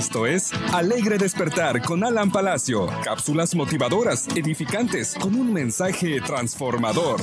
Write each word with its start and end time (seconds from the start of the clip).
Esto 0.00 0.26
es 0.26 0.50
Alegre 0.72 1.18
Despertar 1.18 1.82
con 1.82 2.02
Alan 2.04 2.32
Palacio. 2.32 2.86
Cápsulas 3.04 3.54
motivadoras, 3.54 4.28
edificantes, 4.34 5.14
con 5.14 5.34
un 5.34 5.52
mensaje 5.52 6.22
transformador. 6.22 7.20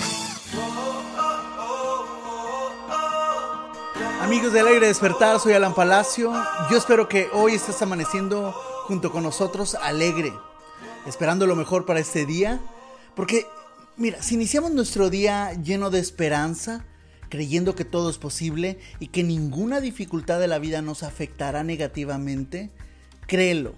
Amigos 4.22 4.54
de 4.54 4.60
Alegre 4.60 4.86
Despertar, 4.86 5.40
soy 5.40 5.54
Alan 5.54 5.74
Palacio. 5.74 6.32
Yo 6.70 6.78
espero 6.78 7.10
que 7.10 7.28
hoy 7.34 7.54
estés 7.54 7.82
amaneciendo 7.82 8.52
junto 8.84 9.12
con 9.12 9.24
nosotros 9.24 9.74
alegre, 9.74 10.32
esperando 11.08 11.48
lo 11.48 11.56
mejor 11.56 11.88
para 11.88 12.00
este 12.00 12.28
día. 12.28 12.62
Porque, 13.16 13.48
mira, 13.96 14.22
si 14.22 14.36
iniciamos 14.36 14.70
nuestro 14.70 15.10
día 15.10 15.52
lleno 15.54 15.90
de 15.90 15.98
esperanza, 15.98 16.86
creyendo 17.30 17.76
que 17.76 17.86
todo 17.86 18.10
es 18.10 18.18
posible 18.18 18.80
y 19.00 19.08
que 19.08 19.24
ninguna 19.24 19.82
dificultad 19.82 20.40
de 20.40 20.48
la 20.48 20.60
vida 20.60 20.82
nos 20.82 21.04
afectará 21.04 21.64
negativamente, 21.64 22.72
créelo, 23.28 23.76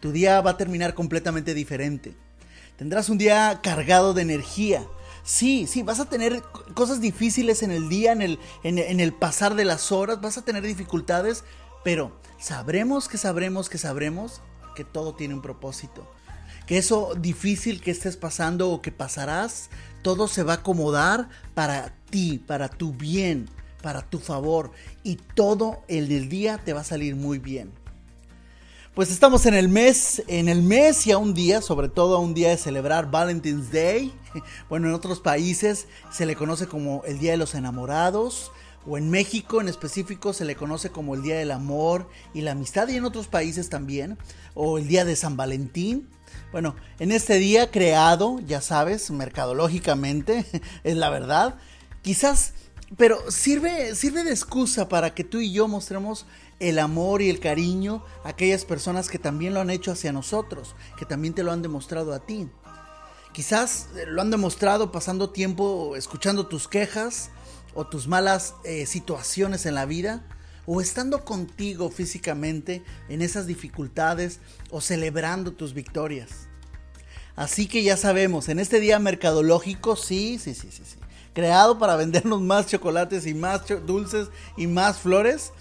tu 0.00 0.12
día 0.12 0.40
va 0.40 0.52
a 0.52 0.56
terminar 0.56 0.94
completamente 0.94 1.54
diferente. 1.54 2.14
Tendrás 2.76 3.10
un 3.10 3.18
día 3.18 3.60
cargado 3.62 4.14
de 4.14 4.22
energía. 4.22 4.86
Sí, 5.22 5.66
sí, 5.66 5.82
vas 5.82 6.00
a 6.00 6.08
tener 6.08 6.42
cosas 6.74 7.00
difíciles 7.00 7.62
en 7.62 7.70
el 7.70 7.90
día, 7.90 8.12
en 8.12 8.22
el, 8.22 8.38
en, 8.62 9.00
el 9.00 9.12
pasar 9.12 9.54
de 9.54 9.66
las 9.66 9.92
horas, 9.92 10.22
vas 10.22 10.38
a 10.38 10.44
tener 10.44 10.62
dificultades, 10.62 11.44
pero 11.84 12.18
sabremos 12.38 13.06
que 13.06 13.18
sabremos 13.18 13.68
que 13.68 13.76
sabremos 13.76 14.40
que 14.74 14.84
todo 14.84 15.14
tiene 15.14 15.34
un 15.34 15.42
propósito. 15.42 16.10
Que 16.66 16.78
eso 16.78 17.14
difícil 17.18 17.82
que 17.82 17.90
estés 17.90 18.16
pasando 18.16 18.70
o 18.70 18.80
que 18.80 18.92
pasarás, 18.92 19.68
todo 20.02 20.28
se 20.28 20.42
va 20.42 20.54
a 20.54 20.56
acomodar 20.56 21.28
para 21.54 21.94
ti, 22.10 22.38
para 22.38 22.68
tu 22.68 22.92
bien, 22.92 23.48
para 23.82 24.02
tu 24.02 24.18
favor 24.18 24.72
y 25.02 25.16
todo 25.16 25.82
el 25.88 26.28
día 26.28 26.58
te 26.58 26.72
va 26.72 26.80
a 26.80 26.84
salir 26.84 27.16
muy 27.16 27.38
bien. 27.38 27.72
Pues 28.94 29.12
estamos 29.12 29.46
en 29.46 29.54
el 29.54 29.68
mes, 29.68 30.22
en 30.26 30.48
el 30.48 30.62
mes 30.62 31.06
y 31.06 31.12
a 31.12 31.18
un 31.18 31.32
día, 31.32 31.62
sobre 31.62 31.88
todo 31.88 32.16
a 32.16 32.18
un 32.18 32.34
día 32.34 32.50
de 32.50 32.56
celebrar 32.56 33.10
Valentine's 33.10 33.70
Day. 33.70 34.12
Bueno, 34.68 34.88
en 34.88 34.94
otros 34.94 35.20
países 35.20 35.86
se 36.12 36.26
le 36.26 36.36
conoce 36.36 36.66
como 36.66 37.02
el 37.04 37.18
Día 37.18 37.32
de 37.32 37.36
los 37.36 37.54
Enamorados, 37.54 38.52
o 38.86 38.96
en 38.96 39.10
México 39.10 39.60
en 39.60 39.68
específico 39.68 40.32
se 40.32 40.44
le 40.44 40.56
conoce 40.56 40.90
como 40.90 41.14
el 41.14 41.22
Día 41.22 41.36
del 41.36 41.50
Amor 41.50 42.08
y 42.32 42.40
la 42.40 42.52
Amistad, 42.52 42.88
y 42.88 42.96
en 42.96 43.04
otros 43.04 43.28
países 43.28 43.68
también, 43.68 44.18
o 44.54 44.78
el 44.78 44.88
Día 44.88 45.04
de 45.04 45.16
San 45.16 45.36
Valentín. 45.36 46.08
Bueno, 46.52 46.76
en 46.98 47.12
este 47.12 47.34
día 47.34 47.70
creado, 47.70 48.40
ya 48.40 48.60
sabes, 48.60 49.10
mercadológicamente, 49.10 50.46
es 50.84 50.96
la 50.96 51.10
verdad, 51.10 51.56
quizás, 52.02 52.54
pero 52.96 53.30
sirve, 53.30 53.94
sirve 53.94 54.24
de 54.24 54.30
excusa 54.30 54.88
para 54.88 55.14
que 55.14 55.24
tú 55.24 55.40
y 55.40 55.52
yo 55.52 55.68
mostremos 55.68 56.26
el 56.58 56.78
amor 56.78 57.22
y 57.22 57.30
el 57.30 57.40
cariño 57.40 58.04
a 58.24 58.30
aquellas 58.30 58.64
personas 58.64 59.08
que 59.08 59.18
también 59.18 59.54
lo 59.54 59.60
han 59.60 59.70
hecho 59.70 59.92
hacia 59.92 60.12
nosotros, 60.12 60.74
que 60.98 61.06
también 61.06 61.34
te 61.34 61.42
lo 61.42 61.52
han 61.52 61.62
demostrado 61.62 62.12
a 62.12 62.20
ti. 62.20 62.48
Quizás 63.32 63.88
lo 64.08 64.20
han 64.20 64.30
demostrado 64.30 64.90
pasando 64.90 65.30
tiempo 65.30 65.94
escuchando 65.96 66.48
tus 66.48 66.66
quejas 66.66 67.30
o 67.74 67.86
tus 67.86 68.08
malas 68.08 68.54
eh, 68.64 68.86
situaciones 68.86 69.66
en 69.66 69.74
la 69.74 69.86
vida, 69.86 70.24
o 70.66 70.80
estando 70.80 71.24
contigo 71.24 71.90
físicamente 71.90 72.84
en 73.08 73.22
esas 73.22 73.46
dificultades 73.46 74.40
o 74.70 74.80
celebrando 74.80 75.52
tus 75.52 75.74
victorias. 75.74 76.48
Así 77.34 77.66
que 77.66 77.82
ya 77.82 77.96
sabemos, 77.96 78.48
en 78.48 78.58
este 78.58 78.80
día 78.80 78.98
mercadológico, 78.98 79.96
sí, 79.96 80.38
sí, 80.38 80.54
sí, 80.54 80.68
sí, 80.70 80.82
sí, 80.84 80.98
creado 81.32 81.78
para 81.78 81.96
vendernos 81.96 82.40
más 82.40 82.66
chocolates 82.66 83.26
y 83.26 83.34
más 83.34 83.62
dulces 83.86 84.28
y 84.56 84.66
más 84.66 84.98
flores, 84.98 85.52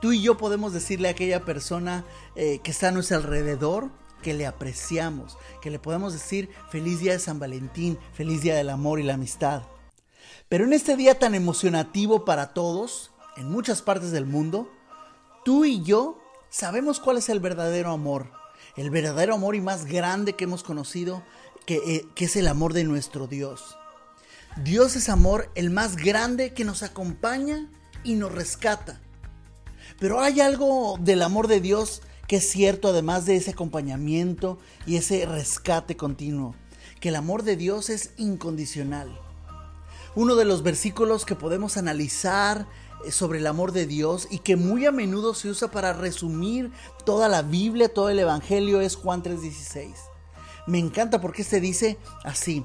tú 0.00 0.12
y 0.12 0.22
yo 0.22 0.36
podemos 0.36 0.72
decirle 0.72 1.08
a 1.08 1.12
aquella 1.12 1.44
persona 1.44 2.04
eh, 2.36 2.60
que 2.62 2.70
está 2.70 2.88
a 2.88 2.92
nuestro 2.92 3.16
alrededor 3.16 3.90
que 4.22 4.32
le 4.32 4.46
apreciamos, 4.46 5.36
que 5.60 5.70
le 5.70 5.78
podemos 5.78 6.12
decir 6.12 6.48
feliz 6.70 7.00
día 7.00 7.12
de 7.12 7.18
San 7.18 7.38
Valentín, 7.38 7.98
feliz 8.14 8.40
día 8.40 8.54
del 8.54 8.70
amor 8.70 8.98
y 8.98 9.02
la 9.02 9.14
amistad. 9.14 9.62
Pero 10.54 10.66
en 10.66 10.72
este 10.72 10.96
día 10.96 11.18
tan 11.18 11.34
emocionativo 11.34 12.24
para 12.24 12.54
todos, 12.54 13.10
en 13.36 13.50
muchas 13.50 13.82
partes 13.82 14.12
del 14.12 14.24
mundo, 14.24 14.70
tú 15.44 15.64
y 15.64 15.82
yo 15.82 16.22
sabemos 16.48 17.00
cuál 17.00 17.16
es 17.16 17.28
el 17.28 17.40
verdadero 17.40 17.90
amor. 17.90 18.30
El 18.76 18.90
verdadero 18.90 19.34
amor 19.34 19.56
y 19.56 19.60
más 19.60 19.84
grande 19.84 20.34
que 20.34 20.44
hemos 20.44 20.62
conocido, 20.62 21.24
que, 21.66 21.78
eh, 21.84 22.06
que, 22.14 22.26
es 22.26 22.36
el 22.36 22.46
amor 22.46 22.72
de 22.72 22.84
nuestro 22.84 23.26
Dios. 23.26 23.76
Dios 24.62 24.94
es 24.94 25.08
amor, 25.08 25.50
el 25.56 25.70
más 25.70 25.96
grande 25.96 26.54
que 26.54 26.62
nos 26.62 26.84
acompaña 26.84 27.68
y 28.04 28.14
nos 28.14 28.30
rescata. 28.30 29.00
Pero 29.98 30.20
hay 30.20 30.40
algo 30.40 30.98
del 31.00 31.22
amor 31.22 31.48
de 31.48 31.60
Dios 31.60 32.00
que 32.28 32.36
es 32.36 32.48
cierto, 32.48 32.90
además 32.90 33.26
de 33.26 33.34
ese 33.34 33.50
acompañamiento 33.50 34.60
y 34.86 34.98
ese 34.98 35.26
rescate 35.26 35.96
continuo, 35.96 36.54
que 37.00 37.08
el 37.08 37.16
amor 37.16 37.42
de 37.42 37.56
Dios 37.56 37.90
es 37.90 38.12
incondicional. 38.18 39.18
Uno 40.16 40.36
de 40.36 40.44
los 40.44 40.62
versículos 40.62 41.24
que 41.24 41.34
podemos 41.34 41.76
analizar 41.76 42.66
sobre 43.10 43.38
el 43.38 43.46
amor 43.46 43.72
de 43.72 43.86
Dios 43.86 44.28
y 44.30 44.38
que 44.38 44.56
muy 44.56 44.86
a 44.86 44.92
menudo 44.92 45.34
se 45.34 45.48
usa 45.48 45.70
para 45.70 45.92
resumir 45.92 46.70
toda 47.04 47.28
la 47.28 47.42
Biblia, 47.42 47.92
todo 47.92 48.08
el 48.08 48.18
Evangelio, 48.18 48.80
es 48.80 48.96
Juan 48.96 49.22
3:16. 49.22 49.94
Me 50.66 50.78
encanta 50.78 51.20
porque 51.20 51.44
se 51.44 51.60
dice 51.60 51.98
así, 52.22 52.64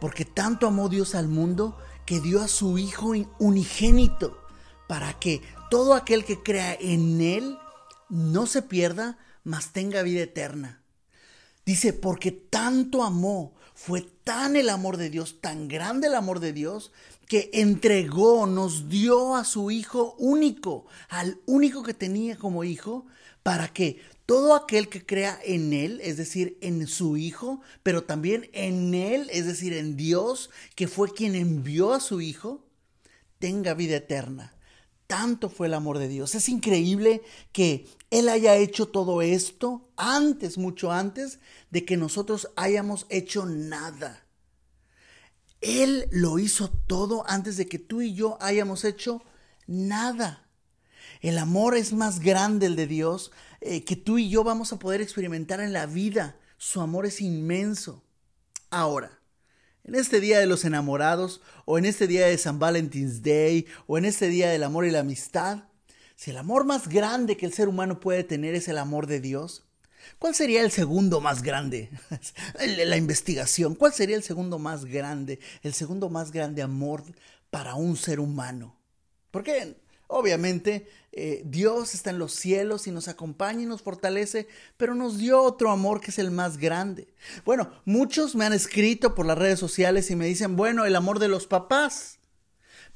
porque 0.00 0.24
tanto 0.24 0.66
amó 0.66 0.88
Dios 0.88 1.14
al 1.14 1.28
mundo 1.28 1.76
que 2.06 2.20
dio 2.20 2.40
a 2.40 2.48
su 2.48 2.78
Hijo 2.78 3.12
unigénito, 3.38 4.38
para 4.86 5.12
que 5.18 5.42
todo 5.70 5.94
aquel 5.94 6.24
que 6.24 6.42
crea 6.42 6.74
en 6.80 7.20
Él 7.20 7.58
no 8.08 8.46
se 8.46 8.62
pierda, 8.62 9.18
mas 9.44 9.72
tenga 9.72 10.02
vida 10.02 10.22
eterna. 10.22 10.82
Dice, 11.66 11.92
porque 11.92 12.30
tanto 12.32 13.02
amó, 13.02 13.52
fue 13.78 14.02
tan 14.24 14.56
el 14.56 14.70
amor 14.70 14.96
de 14.96 15.08
Dios, 15.08 15.40
tan 15.40 15.68
grande 15.68 16.08
el 16.08 16.16
amor 16.16 16.40
de 16.40 16.52
Dios, 16.52 16.90
que 17.28 17.48
entregó, 17.52 18.44
nos 18.48 18.88
dio 18.88 19.36
a 19.36 19.44
su 19.44 19.70
Hijo 19.70 20.16
único, 20.18 20.86
al 21.08 21.38
único 21.46 21.84
que 21.84 21.94
tenía 21.94 22.36
como 22.36 22.64
Hijo, 22.64 23.06
para 23.44 23.68
que 23.68 24.00
todo 24.26 24.56
aquel 24.56 24.88
que 24.88 25.06
crea 25.06 25.38
en 25.44 25.72
Él, 25.72 26.00
es 26.02 26.16
decir, 26.16 26.58
en 26.60 26.88
su 26.88 27.16
Hijo, 27.16 27.60
pero 27.84 28.02
también 28.02 28.50
en 28.52 28.94
Él, 28.94 29.30
es 29.32 29.46
decir, 29.46 29.72
en 29.72 29.96
Dios, 29.96 30.50
que 30.74 30.88
fue 30.88 31.14
quien 31.14 31.36
envió 31.36 31.94
a 31.94 32.00
su 32.00 32.20
Hijo, 32.20 32.66
tenga 33.38 33.74
vida 33.74 33.98
eterna. 33.98 34.57
Tanto 35.08 35.48
fue 35.48 35.68
el 35.68 35.74
amor 35.74 35.98
de 35.98 36.06
Dios. 36.06 36.34
Es 36.34 36.50
increíble 36.50 37.22
que 37.50 37.88
Él 38.10 38.28
haya 38.28 38.56
hecho 38.56 38.88
todo 38.88 39.22
esto 39.22 39.90
antes, 39.96 40.58
mucho 40.58 40.92
antes 40.92 41.40
de 41.70 41.86
que 41.86 41.96
nosotros 41.96 42.50
hayamos 42.56 43.06
hecho 43.08 43.46
nada. 43.46 44.22
Él 45.62 46.08
lo 46.10 46.38
hizo 46.38 46.68
todo 46.68 47.24
antes 47.26 47.56
de 47.56 47.66
que 47.66 47.78
tú 47.78 48.02
y 48.02 48.12
yo 48.12 48.36
hayamos 48.42 48.84
hecho 48.84 49.22
nada. 49.66 50.46
El 51.22 51.38
amor 51.38 51.74
es 51.74 51.94
más 51.94 52.20
grande 52.20 52.66
el 52.66 52.76
de 52.76 52.86
Dios 52.86 53.32
eh, 53.62 53.84
que 53.84 53.96
tú 53.96 54.18
y 54.18 54.28
yo 54.28 54.44
vamos 54.44 54.74
a 54.74 54.78
poder 54.78 55.00
experimentar 55.00 55.60
en 55.60 55.72
la 55.72 55.86
vida. 55.86 56.36
Su 56.58 56.82
amor 56.82 57.06
es 57.06 57.22
inmenso. 57.22 58.04
Ahora, 58.68 59.17
en 59.88 59.94
este 59.94 60.20
día 60.20 60.38
de 60.38 60.46
los 60.46 60.66
enamorados, 60.66 61.40
o 61.64 61.78
en 61.78 61.86
este 61.86 62.06
día 62.06 62.26
de 62.26 62.36
San 62.36 62.58
Valentine's 62.58 63.22
Day, 63.22 63.66
o 63.86 63.96
en 63.96 64.04
este 64.04 64.28
día 64.28 64.50
del 64.50 64.62
amor 64.62 64.84
y 64.84 64.90
la 64.90 65.00
amistad, 65.00 65.64
si 66.14 66.30
el 66.30 66.36
amor 66.36 66.66
más 66.66 66.88
grande 66.88 67.38
que 67.38 67.46
el 67.46 67.54
ser 67.54 67.68
humano 67.68 67.98
puede 67.98 68.22
tener 68.22 68.54
es 68.54 68.68
el 68.68 68.76
amor 68.78 69.06
de 69.06 69.20
Dios, 69.20 69.64
¿Cuál 70.18 70.34
sería 70.34 70.62
el 70.62 70.70
segundo 70.70 71.20
más 71.20 71.42
grande? 71.42 71.90
La 72.86 72.96
investigación. 72.96 73.74
¿Cuál 73.74 73.92
sería 73.92 74.16
el 74.16 74.22
segundo 74.22 74.58
más 74.58 74.86
grande? 74.86 75.38
El 75.62 75.74
segundo 75.74 76.08
más 76.08 76.32
grande 76.32 76.62
amor 76.62 77.02
para 77.50 77.74
un 77.74 77.94
ser 77.94 78.18
humano. 78.18 78.74
Porque 79.30 79.76
obviamente 80.06 80.88
eh, 81.20 81.42
Dios 81.44 81.96
está 81.96 82.10
en 82.10 82.20
los 82.20 82.32
cielos 82.32 82.86
y 82.86 82.92
nos 82.92 83.08
acompaña 83.08 83.62
y 83.62 83.66
nos 83.66 83.82
fortalece, 83.82 84.46
pero 84.76 84.94
nos 84.94 85.18
dio 85.18 85.42
otro 85.42 85.72
amor 85.72 86.00
que 86.00 86.12
es 86.12 86.18
el 86.20 86.30
más 86.30 86.58
grande. 86.58 87.08
Bueno, 87.44 87.72
muchos 87.84 88.36
me 88.36 88.44
han 88.44 88.52
escrito 88.52 89.16
por 89.16 89.26
las 89.26 89.36
redes 89.36 89.58
sociales 89.58 90.12
y 90.12 90.16
me 90.16 90.26
dicen, 90.26 90.54
bueno, 90.54 90.84
el 90.84 90.94
amor 90.94 91.18
de 91.18 91.26
los 91.26 91.48
papás. 91.48 92.18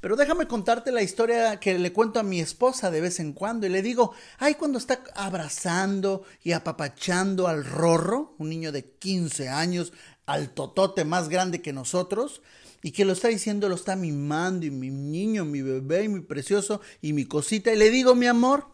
Pero 0.01 0.15
déjame 0.15 0.47
contarte 0.47 0.93
la 0.93 1.03
historia 1.03 1.59
que 1.59 1.79
le 1.79 1.93
cuento 1.93 2.21
a 2.21 2.25
mi 2.25 2.41
esposa 2.41 2.93
de 2.93 3.01
vez 3.01 3.19
en 3.19 3.33
cuando 3.33 3.67
y 3.67 3.71
le 3.71 3.83
digo, 3.83 4.13
ay, 4.39 4.55
cuando 4.55 4.79
está 4.79 5.03
abrazando 5.17 6.23
y 6.45 6.53
apapachando 6.53 7.49
al 7.49 7.65
rorro, 7.65 8.37
un 8.39 8.51
niño 8.51 8.71
de 8.71 8.85
15 8.85 9.49
años, 9.49 9.93
al 10.27 10.55
totote 10.55 11.05
más 11.05 11.29
grande 11.29 11.63
que 11.63 11.73
nosotros, 11.73 12.43
y 12.83 12.91
que 12.91 13.05
lo 13.05 13.13
está 13.13 13.29
diciendo, 13.29 13.69
lo 13.69 13.77
está 13.77 13.97
mimando, 13.97 14.67
y 14.67 14.71
mi 14.71 14.91
niño, 14.91 15.45
mi 15.45 15.63
bebé, 15.63 16.05
y 16.05 16.09
mi 16.09 16.21
precioso, 16.21 16.81
y 17.01 17.13
mi 17.13 17.25
cosita, 17.25 17.73
y 17.73 17.77
le 17.77 17.91
digo, 17.91 18.15
mi 18.15 18.27
amor, 18.27 18.67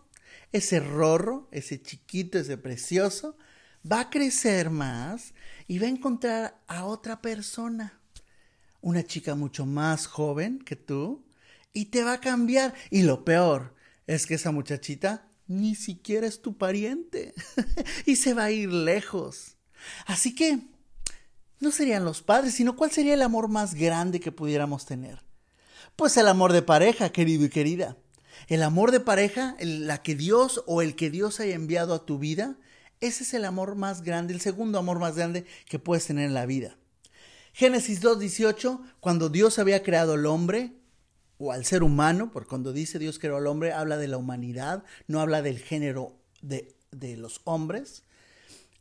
ese 0.52 0.80
rorro, 0.80 1.48
ese 1.50 1.82
chiquito, 1.82 2.38
ese 2.38 2.56
precioso, 2.56 3.36
va 3.90 4.00
a 4.00 4.10
crecer 4.10 4.70
más 4.70 5.34
y 5.66 5.78
va 5.78 5.86
a 5.86 5.90
encontrar 5.90 6.60
a 6.66 6.84
otra 6.84 7.20
persona 7.20 8.00
una 8.80 9.04
chica 9.04 9.34
mucho 9.34 9.66
más 9.66 10.06
joven 10.06 10.58
que 10.60 10.76
tú 10.76 11.24
y 11.72 11.86
te 11.86 12.02
va 12.02 12.14
a 12.14 12.20
cambiar. 12.20 12.74
Y 12.90 13.02
lo 13.02 13.24
peor 13.24 13.74
es 14.06 14.26
que 14.26 14.34
esa 14.34 14.50
muchachita 14.50 15.28
ni 15.46 15.74
siquiera 15.74 16.26
es 16.26 16.42
tu 16.42 16.56
pariente 16.56 17.34
y 18.06 18.16
se 18.16 18.34
va 18.34 18.44
a 18.44 18.50
ir 18.50 18.72
lejos. 18.72 19.56
Así 20.06 20.34
que 20.34 20.60
no 21.60 21.70
serían 21.70 22.04
los 22.04 22.22
padres, 22.22 22.54
sino 22.54 22.76
cuál 22.76 22.90
sería 22.90 23.14
el 23.14 23.22
amor 23.22 23.48
más 23.48 23.74
grande 23.74 24.20
que 24.20 24.32
pudiéramos 24.32 24.86
tener. 24.86 25.22
Pues 25.96 26.16
el 26.16 26.28
amor 26.28 26.52
de 26.52 26.62
pareja, 26.62 27.10
querido 27.10 27.44
y 27.44 27.48
querida. 27.48 27.96
El 28.46 28.62
amor 28.62 28.92
de 28.92 29.00
pareja, 29.00 29.56
la 29.60 30.02
que 30.02 30.14
Dios 30.14 30.62
o 30.66 30.80
el 30.80 30.94
que 30.94 31.10
Dios 31.10 31.40
haya 31.40 31.54
enviado 31.54 31.94
a 31.94 32.06
tu 32.06 32.18
vida, 32.18 32.56
ese 33.00 33.24
es 33.24 33.34
el 33.34 33.44
amor 33.44 33.74
más 33.74 34.02
grande, 34.02 34.34
el 34.34 34.40
segundo 34.40 34.78
amor 34.78 34.98
más 34.98 35.16
grande 35.16 35.44
que 35.66 35.78
puedes 35.78 36.06
tener 36.06 36.26
en 36.26 36.34
la 36.34 36.46
vida. 36.46 36.76
Génesis 37.52 38.02
2.18, 38.02 38.80
cuando 39.00 39.28
Dios 39.28 39.58
había 39.58 39.82
creado 39.82 40.14
al 40.14 40.26
hombre 40.26 40.72
o 41.38 41.52
al 41.52 41.64
ser 41.64 41.82
humano, 41.82 42.30
porque 42.32 42.48
cuando 42.48 42.72
dice 42.72 42.98
Dios 42.98 43.18
creó 43.18 43.36
al 43.36 43.46
hombre, 43.46 43.72
habla 43.72 43.96
de 43.96 44.08
la 44.08 44.16
humanidad, 44.16 44.84
no 45.06 45.20
habla 45.20 45.42
del 45.42 45.58
género 45.58 46.16
de, 46.40 46.74
de 46.92 47.16
los 47.16 47.40
hombres. 47.44 48.04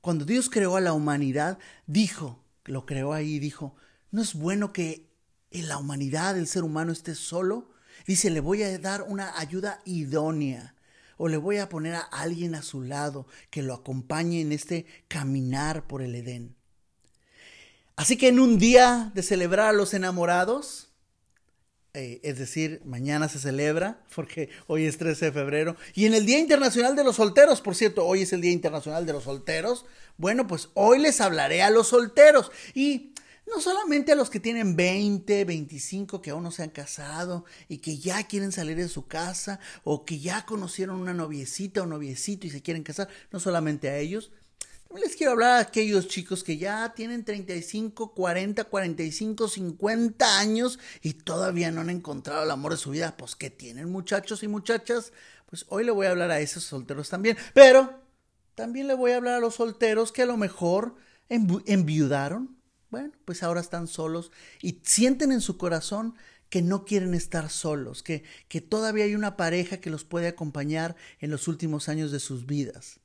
Cuando 0.02 0.26
Dios 0.26 0.50
creó 0.50 0.76
a 0.76 0.82
la 0.82 0.94
humanidad, 0.94 1.58
dijo, 1.88 2.44
lo 2.68 2.86
creó 2.86 3.14
ahí, 3.14 3.40
dijo, 3.40 3.76
no 4.12 4.22
es 4.22 4.36
bueno 4.36 4.72
que 4.72 5.10
en 5.52 5.68
la 5.68 5.78
humanidad, 5.78 6.38
el 6.38 6.48
ser 6.48 6.64
humano, 6.64 6.92
esté 6.92 7.16
solo. 7.16 7.72
Dice, 8.06 8.30
le 8.30 8.40
voy 8.40 8.64
a 8.64 8.78
dar 8.78 9.04
una 9.04 9.40
ayuda 9.40 9.82
idónea 9.86 10.76
o 11.18 11.28
le 11.28 11.38
voy 11.38 11.58
a 11.58 11.70
poner 11.70 11.96
a 11.96 12.02
alguien 12.02 12.54
a 12.56 12.62
su 12.62 12.82
lado 12.82 13.28
que 13.50 13.64
lo 13.64 13.74
acompañe 13.74 14.42
en 14.42 14.52
este 14.52 14.86
caminar 15.08 15.88
por 15.88 16.02
el 16.02 16.14
Edén. 16.16 16.56
Así 17.96 18.18
que 18.18 18.28
en 18.28 18.40
un 18.40 18.60
día 18.60 19.12
de 19.16 19.24
celebrar 19.24 19.70
a 19.70 19.74
los 19.74 19.96
enamorados, 19.96 20.87
eh, 21.98 22.20
es 22.22 22.38
decir, 22.38 22.82
mañana 22.86 23.28
se 23.28 23.40
celebra, 23.40 24.00
porque 24.16 24.50
hoy 24.68 24.86
es 24.86 24.98
13 24.98 25.26
de 25.26 25.32
febrero, 25.32 25.76
y 25.96 26.06
en 26.06 26.14
el 26.14 26.26
Día 26.26 26.38
Internacional 26.40 26.96
de 26.96 27.04
los 27.04 27.16
Solteros, 27.16 27.62
por 27.62 27.76
cierto, 27.76 28.06
hoy 28.06 28.22
es 28.22 28.34
el 28.34 28.42
Día 28.42 28.52
Internacional 28.52 29.06
de 29.06 29.14
los 29.14 29.24
Solteros, 29.24 29.86
bueno, 30.18 30.48
pues 30.48 30.70
hoy 30.74 31.00
les 31.00 31.22
hablaré 31.22 31.62
a 31.62 31.70
los 31.70 31.90
solteros 31.90 32.52
y 32.74 33.14
no 33.48 33.62
solamente 33.62 34.12
a 34.12 34.16
los 34.16 34.30
que 34.30 34.40
tienen 34.40 34.76
20, 34.76 35.46
25, 35.46 36.22
que 36.22 36.32
aún 36.32 36.44
no 36.44 36.52
se 36.52 36.64
han 36.64 36.70
casado 36.70 37.46
y 37.70 37.78
que 37.78 37.98
ya 37.98 38.24
quieren 38.28 38.52
salir 38.52 38.78
de 38.78 38.90
su 38.90 39.08
casa 39.08 39.60
o 39.84 40.06
que 40.06 40.20
ya 40.20 40.46
conocieron 40.46 41.00
una 41.00 41.14
noviecita 41.14 41.84
o 41.84 41.86
noviecito 41.86 42.48
y 42.48 42.50
se 42.50 42.62
quieren 42.62 42.84
casar, 42.84 43.10
no 43.32 43.40
solamente 43.40 43.90
a 43.90 43.98
ellos, 43.98 44.32
les 44.96 45.16
quiero 45.16 45.34
hablar 45.34 45.52
a 45.52 45.60
aquellos 45.60 46.08
chicos 46.08 46.44
que 46.44 46.58
ya 46.58 46.94
tienen 46.96 47.26
35, 47.26 48.14
40, 48.14 48.64
45, 48.64 49.48
50 49.48 50.40
años 50.40 50.80
y 51.02 51.14
todavía 51.14 51.72
no 51.72 51.82
han 51.82 51.90
encontrado 51.90 52.44
el 52.44 52.52
amor 52.52 52.72
de 52.72 52.78
su 52.78 52.92
vida. 52.92 53.16
Pues 53.18 53.36
que 53.36 53.50
tienen 53.50 53.92
muchachos 53.92 54.44
y 54.44 54.48
muchachas. 54.48 55.14
Pues 55.46 55.66
hoy 55.70 55.84
le 55.84 55.92
voy 55.92 56.08
a 56.08 56.12
hablar 56.12 56.32
a 56.32 56.40
esos 56.40 56.64
solteros 56.64 57.10
también. 57.10 57.38
Pero 57.54 58.02
también 58.56 58.88
le 58.88 58.94
voy 58.94 59.12
a 59.12 59.18
hablar 59.18 59.36
a 59.36 59.40
los 59.40 59.56
solteros 59.56 60.12
que 60.12 60.24
a 60.24 60.26
lo 60.26 60.38
mejor 60.38 60.96
enviudaron. 61.30 62.58
Bueno, 62.90 63.12
pues 63.26 63.44
ahora 63.44 63.60
están 63.60 63.88
solos 63.88 64.32
y 64.62 64.82
sienten 64.84 65.32
en 65.32 65.42
su 65.42 65.58
corazón 65.58 66.16
que 66.50 66.62
no 66.62 66.86
quieren 66.86 67.14
estar 67.14 67.50
solos, 67.50 68.04
que, 68.04 68.24
que 68.48 68.62
todavía 68.62 69.04
hay 69.04 69.16
una 69.16 69.36
pareja 69.36 69.78
que 69.78 69.90
los 69.90 70.06
puede 70.06 70.30
acompañar 70.30 70.96
en 71.20 71.30
los 71.30 71.50
últimos 71.50 71.90
años 71.90 72.14
de 72.14 72.22
sus 72.22 72.46
vidas. 72.46 73.02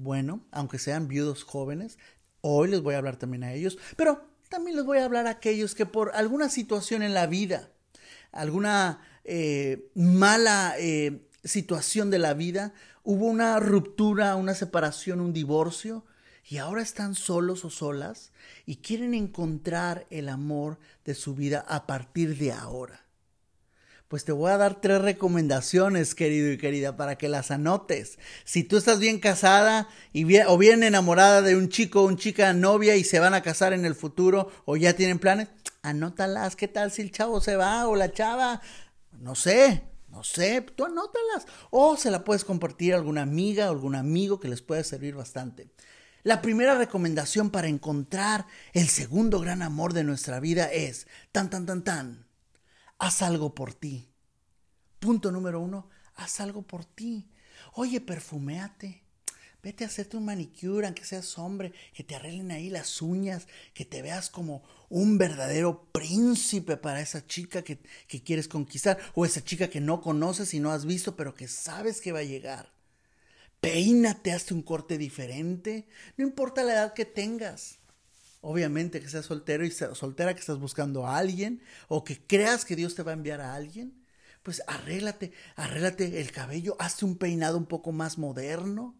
Bueno, 0.00 0.46
aunque 0.52 0.78
sean 0.78 1.08
viudos 1.08 1.42
jóvenes, 1.42 1.98
hoy 2.40 2.68
les 2.68 2.82
voy 2.82 2.94
a 2.94 2.98
hablar 2.98 3.16
también 3.16 3.42
a 3.42 3.52
ellos, 3.52 3.78
pero 3.96 4.22
también 4.48 4.76
les 4.76 4.84
voy 4.84 4.98
a 4.98 5.04
hablar 5.04 5.26
a 5.26 5.30
aquellos 5.30 5.74
que 5.74 5.86
por 5.86 6.14
alguna 6.14 6.48
situación 6.50 7.02
en 7.02 7.14
la 7.14 7.26
vida, 7.26 7.72
alguna 8.30 9.00
eh, 9.24 9.90
mala 9.96 10.76
eh, 10.78 11.26
situación 11.42 12.10
de 12.10 12.20
la 12.20 12.34
vida, 12.34 12.74
hubo 13.02 13.26
una 13.26 13.58
ruptura, 13.58 14.36
una 14.36 14.54
separación, 14.54 15.20
un 15.20 15.32
divorcio, 15.32 16.04
y 16.48 16.58
ahora 16.58 16.80
están 16.80 17.16
solos 17.16 17.64
o 17.64 17.70
solas 17.70 18.30
y 18.66 18.76
quieren 18.76 19.14
encontrar 19.14 20.06
el 20.10 20.28
amor 20.28 20.78
de 21.04 21.16
su 21.16 21.34
vida 21.34 21.64
a 21.66 21.88
partir 21.88 22.38
de 22.38 22.52
ahora 22.52 23.07
pues 24.08 24.24
te 24.24 24.32
voy 24.32 24.50
a 24.50 24.56
dar 24.56 24.80
tres 24.80 25.02
recomendaciones, 25.02 26.14
querido 26.14 26.50
y 26.50 26.56
querida, 26.56 26.96
para 26.96 27.18
que 27.18 27.28
las 27.28 27.50
anotes. 27.50 28.18
Si 28.44 28.64
tú 28.64 28.78
estás 28.78 29.00
bien 29.00 29.20
casada 29.20 29.88
y 30.14 30.24
o 30.40 30.56
bien 30.56 30.82
enamorada 30.82 31.42
de 31.42 31.56
un 31.56 31.68
chico 31.68 32.02
o 32.02 32.06
un 32.06 32.16
chica 32.16 32.54
novia 32.54 32.96
y 32.96 33.04
se 33.04 33.20
van 33.20 33.34
a 33.34 33.42
casar 33.42 33.74
en 33.74 33.84
el 33.84 33.94
futuro 33.94 34.50
o 34.64 34.76
ya 34.78 34.94
tienen 34.94 35.18
planes, 35.18 35.48
anótalas. 35.82 36.56
¿Qué 36.56 36.68
tal 36.68 36.90
si 36.90 37.02
el 37.02 37.12
chavo 37.12 37.40
se 37.42 37.56
va 37.56 37.86
o 37.86 37.96
la 37.96 38.10
chava? 38.10 38.62
No 39.12 39.34
sé, 39.34 39.84
no 40.08 40.24
sé, 40.24 40.62
tú 40.62 40.86
anótalas. 40.86 41.46
O 41.70 41.98
se 41.98 42.10
la 42.10 42.24
puedes 42.24 42.44
compartir 42.44 42.94
a 42.94 42.96
alguna 42.96 43.22
amiga 43.22 43.68
o 43.68 43.72
algún 43.72 43.94
amigo 43.94 44.40
que 44.40 44.48
les 44.48 44.62
pueda 44.62 44.82
servir 44.84 45.16
bastante. 45.16 45.68
La 46.22 46.40
primera 46.40 46.76
recomendación 46.76 47.50
para 47.50 47.68
encontrar 47.68 48.46
el 48.72 48.88
segundo 48.88 49.38
gran 49.38 49.60
amor 49.62 49.92
de 49.92 50.04
nuestra 50.04 50.40
vida 50.40 50.72
es, 50.72 51.06
tan, 51.30 51.48
tan, 51.50 51.66
tan, 51.66 51.84
tan, 51.84 52.27
haz 52.98 53.22
algo 53.22 53.54
por 53.54 53.74
ti. 53.74 54.08
Punto 54.98 55.30
número 55.30 55.60
uno, 55.60 55.88
haz 56.16 56.40
algo 56.40 56.62
por 56.62 56.84
ti. 56.84 57.30
Oye, 57.74 58.00
perfuméate. 58.00 59.02
Vete 59.60 59.84
a 59.84 59.88
hacerte 59.88 60.16
un 60.16 60.24
manicure, 60.24 60.86
aunque 60.86 61.04
seas 61.04 61.36
hombre, 61.36 61.72
que 61.92 62.04
te 62.04 62.14
arreglen 62.14 62.52
ahí 62.52 62.70
las 62.70 63.02
uñas, 63.02 63.48
que 63.74 63.84
te 63.84 64.02
veas 64.02 64.30
como 64.30 64.62
un 64.88 65.18
verdadero 65.18 65.90
príncipe 65.90 66.76
para 66.76 67.00
esa 67.00 67.26
chica 67.26 67.62
que, 67.62 67.80
que 68.06 68.22
quieres 68.22 68.46
conquistar, 68.46 68.98
o 69.14 69.24
esa 69.24 69.42
chica 69.42 69.68
que 69.68 69.80
no 69.80 70.00
conoces 70.00 70.54
y 70.54 70.60
no 70.60 70.70
has 70.70 70.84
visto, 70.84 71.16
pero 71.16 71.34
que 71.34 71.48
sabes 71.48 72.00
que 72.00 72.12
va 72.12 72.20
a 72.20 72.24
llegar. 72.24 72.72
Peínate, 73.60 74.32
hazte 74.32 74.54
un 74.54 74.62
corte 74.62 74.96
diferente, 74.96 75.88
no 76.16 76.24
importa 76.24 76.62
la 76.62 76.74
edad 76.74 76.94
que 76.94 77.04
tengas. 77.04 77.77
Obviamente 78.40 79.00
que 79.00 79.08
seas 79.08 79.26
soltero 79.26 79.64
y 79.64 79.70
soltera 79.70 80.34
que 80.34 80.40
estás 80.40 80.58
buscando 80.58 81.06
a 81.06 81.18
alguien 81.18 81.60
o 81.88 82.04
que 82.04 82.18
creas 82.18 82.64
que 82.64 82.76
Dios 82.76 82.94
te 82.94 83.02
va 83.02 83.10
a 83.10 83.14
enviar 83.14 83.40
a 83.40 83.54
alguien, 83.54 84.04
pues 84.42 84.62
arréglate, 84.66 85.32
arréglate 85.56 86.20
el 86.20 86.30
cabello, 86.30 86.76
hazte 86.78 87.04
un 87.04 87.16
peinado 87.16 87.58
un 87.58 87.66
poco 87.66 87.92
más 87.92 88.18
moderno. 88.18 88.94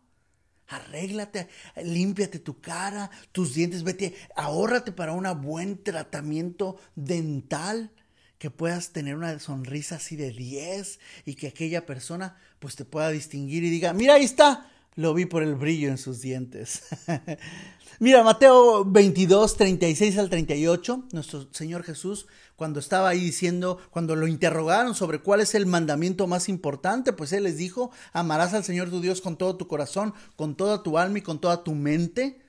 Arréglate, 0.66 1.48
límpiate 1.82 2.40
tu 2.40 2.60
cara, 2.60 3.10
tus 3.32 3.54
dientes, 3.54 3.84
vete, 3.84 4.14
ahórrate 4.36 4.92
para 4.92 5.12
un 5.12 5.24
buen 5.40 5.82
tratamiento 5.82 6.76
dental, 6.94 7.90
que 8.38 8.50
puedas 8.50 8.90
tener 8.92 9.16
una 9.16 9.38
sonrisa 9.38 9.96
así 9.96 10.14
de 10.14 10.30
10 10.30 11.00
y 11.24 11.34
que 11.34 11.48
aquella 11.48 11.86
persona 11.86 12.36
pues 12.58 12.76
te 12.76 12.84
pueda 12.84 13.10
distinguir 13.10 13.64
y 13.64 13.70
diga, 13.70 13.92
mira, 13.92 14.14
ahí 14.14 14.24
está, 14.24 14.70
lo 14.98 15.14
vi 15.14 15.26
por 15.26 15.44
el 15.44 15.54
brillo 15.54 15.90
en 15.90 15.96
sus 15.96 16.20
dientes. 16.20 16.82
Mira, 18.00 18.24
Mateo 18.24 18.84
22, 18.84 19.56
36 19.56 20.18
al 20.18 20.28
38, 20.28 21.04
nuestro 21.12 21.46
Señor 21.52 21.84
Jesús, 21.84 22.26
cuando 22.56 22.80
estaba 22.80 23.08
ahí 23.08 23.20
diciendo, 23.20 23.78
cuando 23.90 24.16
lo 24.16 24.26
interrogaron 24.26 24.96
sobre 24.96 25.20
cuál 25.20 25.40
es 25.40 25.54
el 25.54 25.66
mandamiento 25.66 26.26
más 26.26 26.48
importante, 26.48 27.12
pues 27.12 27.32
Él 27.32 27.44
les 27.44 27.56
dijo, 27.58 27.92
amarás 28.12 28.54
al 28.54 28.64
Señor 28.64 28.90
tu 28.90 29.00
Dios 29.00 29.20
con 29.20 29.38
todo 29.38 29.56
tu 29.56 29.68
corazón, 29.68 30.14
con 30.34 30.56
toda 30.56 30.82
tu 30.82 30.98
alma 30.98 31.18
y 31.18 31.22
con 31.22 31.40
toda 31.40 31.62
tu 31.62 31.76
mente. 31.76 32.40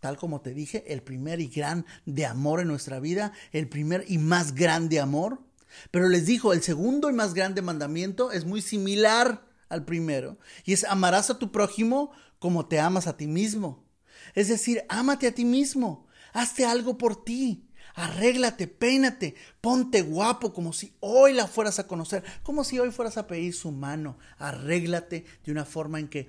Tal 0.00 0.16
como 0.16 0.40
te 0.40 0.54
dije, 0.54 0.90
el 0.90 1.02
primer 1.02 1.40
y 1.40 1.48
gran 1.48 1.84
de 2.06 2.24
amor 2.24 2.60
en 2.60 2.68
nuestra 2.68 3.00
vida, 3.00 3.34
el 3.52 3.68
primer 3.68 4.06
y 4.08 4.16
más 4.16 4.54
grande 4.54 4.98
amor. 4.98 5.40
Pero 5.90 6.08
les 6.08 6.24
dijo, 6.24 6.54
el 6.54 6.62
segundo 6.62 7.10
y 7.10 7.12
más 7.12 7.34
grande 7.34 7.60
mandamiento 7.60 8.32
es 8.32 8.46
muy 8.46 8.62
similar 8.62 9.47
al 9.68 9.84
primero, 9.84 10.38
y 10.64 10.72
es 10.72 10.84
amarás 10.84 11.30
a 11.30 11.38
tu 11.38 11.52
prójimo 11.52 12.10
como 12.38 12.66
te 12.66 12.80
amas 12.80 13.06
a 13.06 13.16
ti 13.16 13.26
mismo. 13.26 13.84
Es 14.34 14.48
decir, 14.48 14.84
ámate 14.88 15.26
a 15.26 15.34
ti 15.34 15.44
mismo, 15.44 16.06
hazte 16.32 16.64
algo 16.64 16.98
por 16.98 17.24
ti. 17.24 17.64
Arréglate, 17.94 18.68
peínate, 18.68 19.34
ponte 19.60 20.02
guapo 20.02 20.52
como 20.52 20.72
si 20.72 20.94
hoy 21.00 21.32
la 21.32 21.48
fueras 21.48 21.80
a 21.80 21.88
conocer, 21.88 22.22
como 22.44 22.62
si 22.62 22.78
hoy 22.78 22.92
fueras 22.92 23.16
a 23.16 23.26
pedir 23.26 23.52
su 23.52 23.72
mano. 23.72 24.18
Arréglate 24.38 25.24
de 25.44 25.50
una 25.50 25.64
forma 25.64 25.98
en 25.98 26.06
que 26.06 26.28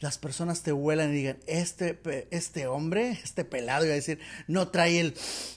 las 0.00 0.16
personas 0.16 0.62
te 0.62 0.72
huelan 0.72 1.10
y 1.10 1.16
digan, 1.16 1.38
este, 1.46 2.00
este 2.30 2.66
hombre, 2.66 3.10
este 3.22 3.44
pelado, 3.44 3.84
iba 3.84 3.92
a 3.92 3.96
decir, 3.96 4.20
no 4.46 4.68
trae 4.68 5.00
el 5.00 5.14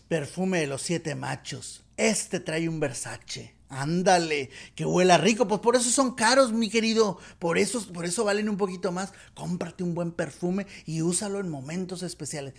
perfume 0.10 0.60
de 0.60 0.67
los 0.67 0.82
siete 0.82 1.15
machos, 1.15 1.86
este 1.96 2.41
trae 2.41 2.67
un 2.67 2.82
Versace. 2.82 3.54
Ándale, 3.69 4.51
que 4.75 4.86
huela 4.86 5.17
rico, 5.17 5.48
pues 5.48 5.60
por 5.60 5.75
eso 5.75 5.89
son 5.89 6.13
caros, 6.13 6.53
mi 6.53 6.69
querido. 6.69 7.17
Por 7.39 7.57
eso, 7.57 7.86
por 7.91 8.05
eso 8.05 8.24
valen 8.24 8.50
un 8.50 8.57
poquito 8.57 8.91
más. 8.91 9.13
Cómprate 9.34 9.84
un 9.84 9.95
buen 9.95 10.12
perfume 10.12 10.67
y 10.86 11.01
úsalo 11.01 11.39
en 11.39 11.50
momentos 11.50 12.03
especiales. 12.03 12.53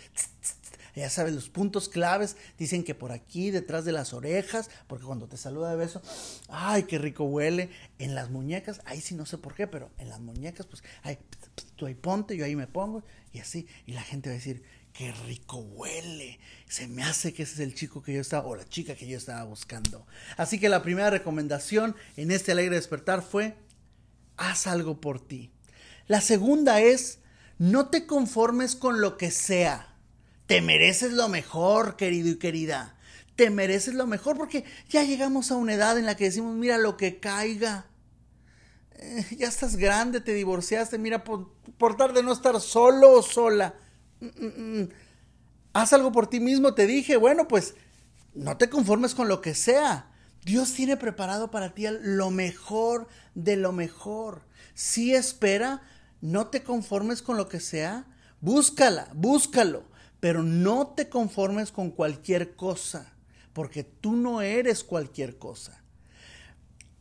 Ya 0.97 1.11
sabes, 1.11 1.35
los 1.35 1.51
puntos 1.51 1.91
claves 1.91 2.39
dicen 2.59 2.83
que 2.83 2.95
por 2.95 3.13
aquí, 3.13 3.51
detrás 3.51 3.85
de 3.85 3.93
las 3.93 4.15
orejas, 4.15 4.71
porque 4.87 5.05
cuando 5.05 5.29
te 5.29 5.37
saluda 5.37 5.71
de 5.71 5.77
beso, 5.77 6.01
ay, 6.49 6.85
qué 6.85 6.97
rico 6.97 7.25
huele. 7.25 7.69
En 7.99 8.15
las 8.15 8.31
muñecas, 8.31 8.81
ahí 8.87 9.03
sí 9.03 9.15
no 9.15 9.27
sé 9.27 9.37
por 9.37 9.55
qué, 9.55 9.67
pero 9.67 9.91
en 9.99 10.09
las 10.09 10.21
muñecas, 10.21 10.65
pues, 10.65 10.83
ay, 11.03 11.19
tú 11.77 11.85
ahí 11.85 11.95
ponte, 11.95 12.35
yo 12.35 12.47
ahí 12.47 12.57
me 12.57 12.67
pongo, 12.67 13.05
y 13.31 13.41
así. 13.41 13.67
Y 13.85 13.93
la 13.93 14.03
gente 14.03 14.31
va 14.31 14.35
a 14.35 14.39
decir, 14.39 14.63
qué 14.97 15.13
rico 15.27 15.59
huele. 15.59 16.39
Se 16.69 16.89
me 16.89 17.03
hace 17.03 17.33
que 17.33 17.43
ese 17.43 17.55
es 17.55 17.61
el 17.61 17.75
chico 17.75 18.03
que 18.03 18.15
yo 18.15 18.21
estaba, 18.21 18.47
o 18.47 18.57
la 18.57 18.69
chica 18.69 18.95
que 18.95 19.07
yo 19.07 19.19
estaba 19.19 19.45
buscando. 19.45 20.07
Así 20.37 20.59
que 20.59 20.69
la 20.69 20.83
primera 20.83 21.11
recomendación 21.11 21.95
en 22.17 22.31
este 22.31 22.53
alegre 22.53 22.77
despertar 22.77 23.23
fue, 23.23 23.57
haz 24.37 24.67
algo 24.67 25.01
por 25.01 25.21
ti. 25.21 25.51
La 26.07 26.21
segunda 26.21 26.81
es, 26.81 27.19
no 27.59 27.89
te 27.89 28.07
conformes 28.07 28.75
con 28.75 29.01
lo 29.01 29.17
que 29.17 29.31
sea. 29.31 29.95
Te 30.47 30.63
mereces 30.63 31.13
lo 31.13 31.29
mejor, 31.29 31.97
querido 31.97 32.29
y 32.29 32.39
querida. 32.39 32.97
Te 33.35 33.51
mereces 33.51 33.95
lo 33.95 34.07
mejor 34.07 34.37
porque 34.37 34.65
ya 34.89 35.03
llegamos 35.03 35.51
a 35.51 35.57
una 35.57 35.75
edad 35.75 35.99
en 35.99 36.07
la 36.07 36.17
que 36.17 36.25
decimos, 36.25 36.57
mira 36.57 36.79
lo 36.79 36.97
que 36.97 37.19
caiga. 37.21 37.87
Eh, 38.93 39.27
ya 39.39 39.49
estás 39.49 39.77
grande, 39.77 40.21
te 40.21 40.33
divorciaste, 40.33 40.97
mira, 40.97 41.23
por, 41.23 41.53
por 41.77 42.15
de 42.15 42.23
no 42.23 42.33
estar 42.33 42.59
solo 42.61 43.13
o 43.13 43.23
sola. 43.23 43.75
Mm, 44.21 44.27
mm, 44.27 44.81
mm. 44.81 44.89
Haz 45.73 45.93
algo 45.93 46.13
por 46.13 46.29
ti 46.29 46.41
mismo, 46.41 46.75
te 46.75 46.87
dije, 46.87 47.17
bueno, 47.17 47.49
pues 47.49 47.75
no 48.35 48.57
te 48.57 48.71
conformes 48.71 49.15
con 49.15 49.29
lo 49.29 49.41
que 49.41 49.55
sea. 49.55 50.11
Dios 50.45 50.73
tiene 50.73 50.97
preparado 50.97 51.51
para 51.51 51.75
ti 51.75 51.87
lo 52.03 52.31
mejor 52.31 53.09
de 53.35 53.57
lo 53.57 53.73
mejor. 53.73 54.43
Si 54.75 55.15
espera, 55.15 55.83
no 56.21 56.47
te 56.49 56.63
conformes 56.63 57.21
con 57.21 57.37
lo 57.37 57.49
que 57.49 57.61
sea. 57.61 58.07
Búscala, 58.41 59.09
búscalo 59.15 59.85
pero 60.21 60.43
no 60.43 60.89
te 60.89 61.09
conformes 61.09 61.71
con 61.71 61.91
cualquier 61.91 62.57
cosa, 62.57 63.13
porque 63.53 63.85
tú 63.85 64.17
no 64.17 64.43
eres 64.43 64.83
cualquier 64.83 65.39
cosa. 65.39 65.83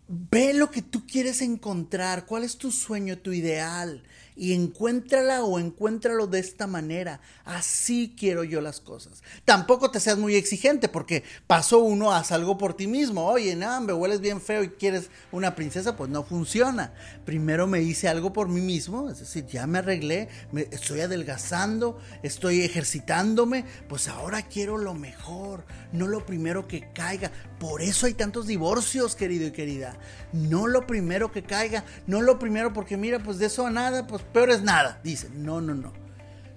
Ve 0.08 0.54
lo 0.54 0.70
que 0.70 0.82
tú 0.82 1.08
quieres 1.08 1.42
encontrar, 1.42 2.26
cuál 2.26 2.44
es 2.44 2.58
tu 2.58 2.72
sueño, 2.72 3.18
tu 3.18 3.32
ideal, 3.32 4.04
y 4.36 4.54
encuéntrala 4.54 5.44
o 5.44 5.60
encuéntralo 5.60 6.28
de 6.28 6.40
esta 6.40 6.68
manera. 6.68 7.22
Así 7.46 8.16
quiero 8.18 8.44
yo 8.44 8.62
las 8.62 8.80
cosas. 8.82 9.24
Tampoco 9.46 9.92
te 9.92 10.00
seas 10.00 10.18
muy 10.18 10.36
exigente 10.36 10.90
porque 10.90 11.24
pasó 11.48 11.80
uno, 11.80 12.12
haz 12.12 12.32
algo 12.32 12.58
por 12.58 12.74
ti 12.74 12.88
mismo. 12.88 13.26
Oye, 13.26 13.56
no, 13.56 13.82
me 13.82 13.94
hueles 13.94 14.20
bien 14.20 14.42
feo 14.42 14.64
y 14.64 14.70
quieres 14.70 15.10
una 15.32 15.56
princesa, 15.56 15.96
pues 15.96 16.10
no 16.10 16.24
funciona. 16.24 16.94
Primero 17.24 17.68
me 17.68 17.82
hice 17.82 18.08
algo 18.08 18.34
por 18.34 18.50
mí 18.50 18.62
mismo, 18.62 19.10
es 19.10 19.20
decir, 19.20 19.46
ya 19.46 19.68
me 19.68 19.80
arreglé, 19.80 20.30
me, 20.52 20.68
estoy 20.72 21.02
adelgazando, 21.02 22.00
estoy 22.24 22.62
ejercitándome, 22.62 23.66
pues 23.88 24.08
ahora 24.08 24.42
quiero 24.44 24.78
lo 24.78 24.94
mejor, 24.94 25.66
no 25.92 26.08
lo 26.08 26.26
primero 26.26 26.68
que 26.68 26.92
caiga. 26.94 27.32
Por 27.60 27.82
eso 27.82 28.06
hay 28.06 28.14
tantos 28.14 28.48
divorcios, 28.48 29.16
querido 29.16 29.48
y 29.48 29.52
querida. 29.52 29.98
No 30.34 30.68
lo 30.68 30.86
primero 30.86 31.32
que 31.32 31.44
caiga, 31.44 31.86
no 32.06 32.22
lo 32.22 32.38
primero 32.38 32.74
porque 32.74 32.98
mira, 32.98 33.20
pues 33.20 33.38
de 33.38 33.46
eso 33.46 33.66
a 33.66 33.72
nada, 33.72 34.08
pues 34.08 34.25
peor 34.34 34.50
es 34.50 34.62
nada. 34.62 35.00
Dice, 35.04 35.30
no, 35.34 35.62
no, 35.62 35.74
no. 35.74 35.94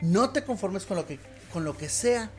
No 0.01 0.31
te 0.31 0.45
conformes 0.45 0.85
con 0.85 0.97
lo 0.97 1.07
que, 1.07 1.19
con 1.53 1.65
lo 1.65 1.77
que 1.77 1.89
sea. 1.89 2.31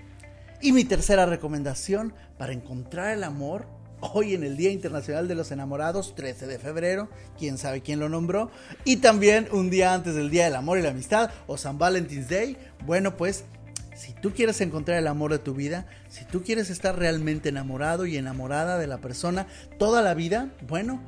Y 0.61 0.71
mi 0.71 0.83
tercera 0.83 1.25
recomendación 1.25 2.13
para 2.37 2.53
encontrar 2.53 3.13
el 3.13 3.23
amor, 3.23 3.65
hoy 4.01 4.33
en 4.33 4.43
el 4.43 4.57
Día 4.57 4.71
Internacional 4.71 5.27
de 5.27 5.35
los 5.35 5.51
Enamorados, 5.51 6.15
13 6.15 6.47
de 6.47 6.59
febrero, 6.59 7.09
quién 7.37 7.57
sabe 7.57 7.81
quién 7.81 7.99
lo 7.99 8.09
nombró, 8.09 8.51
y 8.83 8.97
también 8.97 9.47
un 9.51 9.69
día 9.69 9.93
antes 9.93 10.15
del 10.15 10.29
Día 10.29 10.45
del 10.45 10.55
Amor 10.55 10.77
y 10.77 10.81
la 10.81 10.89
Amistad, 10.89 11.31
o 11.47 11.57
San 11.57 11.77
Valentine's 11.77 12.29
Day, 12.29 12.57
bueno, 12.85 13.15
pues 13.15 13.45
si 13.95 14.13
tú 14.13 14.33
quieres 14.33 14.61
encontrar 14.61 14.97
el 14.97 15.07
amor 15.07 15.31
de 15.31 15.39
tu 15.39 15.53
vida, 15.53 15.85
si 16.07 16.23
tú 16.25 16.43
quieres 16.43 16.69
estar 16.69 16.97
realmente 16.97 17.49
enamorado 17.49 18.05
y 18.05 18.15
enamorada 18.15 18.77
de 18.77 18.87
la 18.87 18.99
persona 18.99 19.47
toda 19.77 20.01
la 20.01 20.13
vida, 20.13 20.49
bueno, 20.67 21.01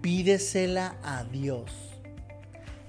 pídesela 0.00 0.96
a 1.02 1.24
Dios 1.24 1.91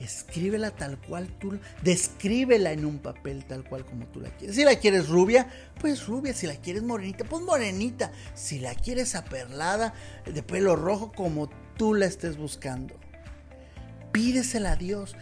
escríbela 0.03 0.71
tal 0.71 0.99
cual 0.99 1.27
tú, 1.39 1.59
descríbela 1.81 2.71
en 2.71 2.85
un 2.85 2.99
papel 2.99 3.45
tal 3.45 3.63
cual 3.63 3.85
como 3.85 4.05
tú 4.07 4.19
la 4.19 4.29
quieres. 4.35 4.55
Si 4.55 4.63
la 4.63 4.75
quieres 4.75 5.09
rubia, 5.09 5.47
pues 5.79 6.05
rubia. 6.07 6.33
Si 6.33 6.47
la 6.47 6.55
quieres 6.55 6.83
morenita, 6.83 7.25
pues 7.25 7.43
morenita. 7.43 8.11
Si 8.33 8.59
la 8.59 8.75
quieres 8.75 9.15
aperlada, 9.15 9.93
de 10.25 10.43
pelo 10.43 10.75
rojo, 10.75 11.11
como 11.11 11.49
tú 11.77 11.93
la 11.93 12.05
estés 12.05 12.37
buscando. 12.37 12.95
Pídesela 14.11 14.73
a 14.73 14.75
Dios 14.75 15.15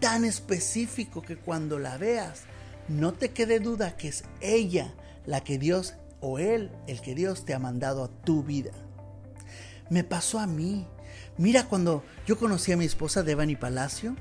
tan 0.00 0.24
específico 0.24 1.22
que 1.22 1.36
cuando 1.36 1.78
la 1.78 1.98
veas, 1.98 2.44
no 2.88 3.12
te 3.12 3.30
quede 3.30 3.60
duda 3.60 3.96
que 3.96 4.08
es 4.08 4.24
ella 4.40 4.94
la 5.26 5.42
que 5.42 5.58
Dios 5.58 5.94
o 6.20 6.38
él 6.38 6.70
el 6.86 7.00
que 7.00 7.14
Dios 7.14 7.44
te 7.44 7.54
ha 7.54 7.58
mandado 7.58 8.04
a 8.04 8.08
tu 8.08 8.42
vida. 8.42 8.72
Me 9.90 10.04
pasó 10.04 10.38
a 10.38 10.46
mí. 10.46 10.86
Mira, 11.36 11.64
cuando 11.64 12.02
yo 12.26 12.38
conocí 12.38 12.72
a 12.72 12.76
mi 12.76 12.84
esposa 12.84 13.22
Devani 13.22 13.56
Palacio, 13.56 14.16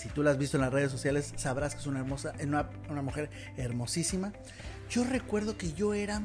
si 0.00 0.08
tú 0.08 0.22
la 0.22 0.30
has 0.30 0.38
visto 0.38 0.56
en 0.56 0.62
las 0.62 0.72
redes 0.72 0.90
sociales, 0.90 1.34
sabrás 1.36 1.74
que 1.74 1.80
es 1.80 1.86
una 1.86 2.00
hermosa, 2.00 2.32
una, 2.42 2.70
una 2.88 3.02
mujer 3.02 3.28
hermosísima. 3.58 4.32
Yo 4.88 5.04
recuerdo 5.04 5.58
que 5.58 5.74
yo 5.74 5.92
era. 5.92 6.22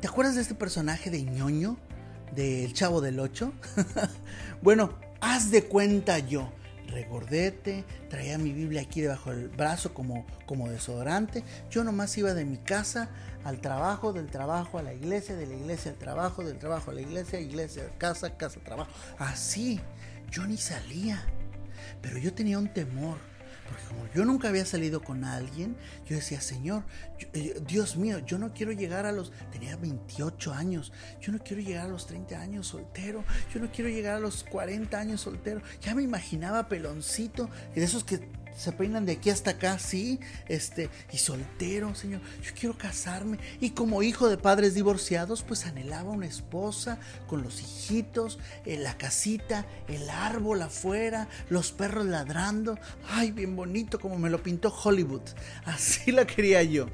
¿Te 0.00 0.06
acuerdas 0.06 0.36
de 0.36 0.42
este 0.42 0.54
personaje 0.54 1.10
de 1.10 1.24
ñoño? 1.24 1.76
Del 2.36 2.72
Chavo 2.72 3.00
del 3.00 3.18
Ocho. 3.18 3.52
bueno, 4.62 4.94
haz 5.20 5.50
de 5.50 5.64
cuenta 5.64 6.20
yo. 6.20 6.52
Regordete, 6.86 7.84
traía 8.08 8.38
mi 8.38 8.52
Biblia 8.52 8.82
aquí 8.82 9.00
debajo 9.00 9.30
del 9.30 9.48
brazo 9.48 9.92
como, 9.92 10.24
como 10.46 10.68
desodorante. 10.68 11.42
Yo 11.68 11.82
nomás 11.82 12.16
iba 12.16 12.32
de 12.32 12.44
mi 12.44 12.58
casa 12.58 13.08
al 13.42 13.60
trabajo, 13.60 14.12
del 14.12 14.26
trabajo 14.26 14.78
a 14.78 14.82
la 14.82 14.94
iglesia, 14.94 15.34
de 15.34 15.46
la 15.46 15.54
iglesia 15.54 15.90
al 15.90 15.98
trabajo, 15.98 16.44
del 16.44 16.58
trabajo 16.58 16.92
a 16.92 16.94
la 16.94 17.00
iglesia, 17.00 17.40
iglesia, 17.40 17.90
casa, 17.98 18.36
casa, 18.36 18.60
trabajo. 18.60 18.90
Así, 19.18 19.80
yo 20.30 20.46
ni 20.46 20.56
salía. 20.56 21.24
Pero 22.02 22.18
yo 22.18 22.32
tenía 22.32 22.58
un 22.58 22.68
temor, 22.68 23.18
porque 23.68 23.84
como 23.88 24.06
yo 24.14 24.24
nunca 24.24 24.48
había 24.48 24.64
salido 24.64 25.02
con 25.02 25.24
alguien, 25.24 25.76
yo 26.06 26.16
decía, 26.16 26.40
Señor, 26.40 26.84
eh, 27.32 27.60
Dios 27.66 27.96
mío, 27.96 28.18
yo 28.20 28.38
no 28.38 28.52
quiero 28.52 28.72
llegar 28.72 29.06
a 29.06 29.12
los, 29.12 29.32
tenía 29.50 29.76
28 29.76 30.52
años, 30.52 30.92
yo 31.20 31.32
no 31.32 31.38
quiero 31.38 31.62
llegar 31.62 31.86
a 31.86 31.88
los 31.88 32.06
30 32.06 32.40
años 32.40 32.68
soltero, 32.68 33.24
yo 33.52 33.60
no 33.60 33.70
quiero 33.70 33.90
llegar 33.90 34.16
a 34.16 34.20
los 34.20 34.44
40 34.44 34.98
años 34.98 35.20
soltero, 35.20 35.62
ya 35.80 35.94
me 35.94 36.02
imaginaba 36.02 36.68
peloncito, 36.68 37.50
de 37.74 37.82
esos 37.82 38.04
que 38.04 38.20
se 38.56 38.72
peinan 38.72 39.04
de 39.04 39.12
aquí 39.12 39.30
hasta 39.30 39.52
acá, 39.52 39.78
sí, 39.78 40.18
este, 40.48 40.88
y 41.12 41.18
soltero, 41.18 41.94
Señor. 41.94 42.22
Yo 42.42 42.52
quiero 42.58 42.76
casarme. 42.76 43.38
Y 43.60 43.70
como 43.70 44.02
hijo 44.02 44.28
de 44.28 44.38
padres 44.38 44.74
divorciados, 44.74 45.42
pues 45.42 45.66
anhelaba 45.66 46.10
una 46.10 46.26
esposa 46.26 46.98
con 47.26 47.42
los 47.42 47.60
hijitos, 47.60 48.38
en 48.64 48.82
la 48.82 48.96
casita, 48.96 49.66
el 49.88 50.08
árbol 50.08 50.62
afuera, 50.62 51.28
los 51.50 51.70
perros 51.70 52.06
ladrando. 52.06 52.78
Ay, 53.08 53.30
bien 53.30 53.54
bonito 53.56 54.00
como 54.00 54.18
me 54.18 54.30
lo 54.30 54.42
pintó 54.42 54.74
Hollywood. 54.74 55.22
Así 55.66 56.10
la 56.10 56.26
quería 56.26 56.62
yo. 56.62 56.86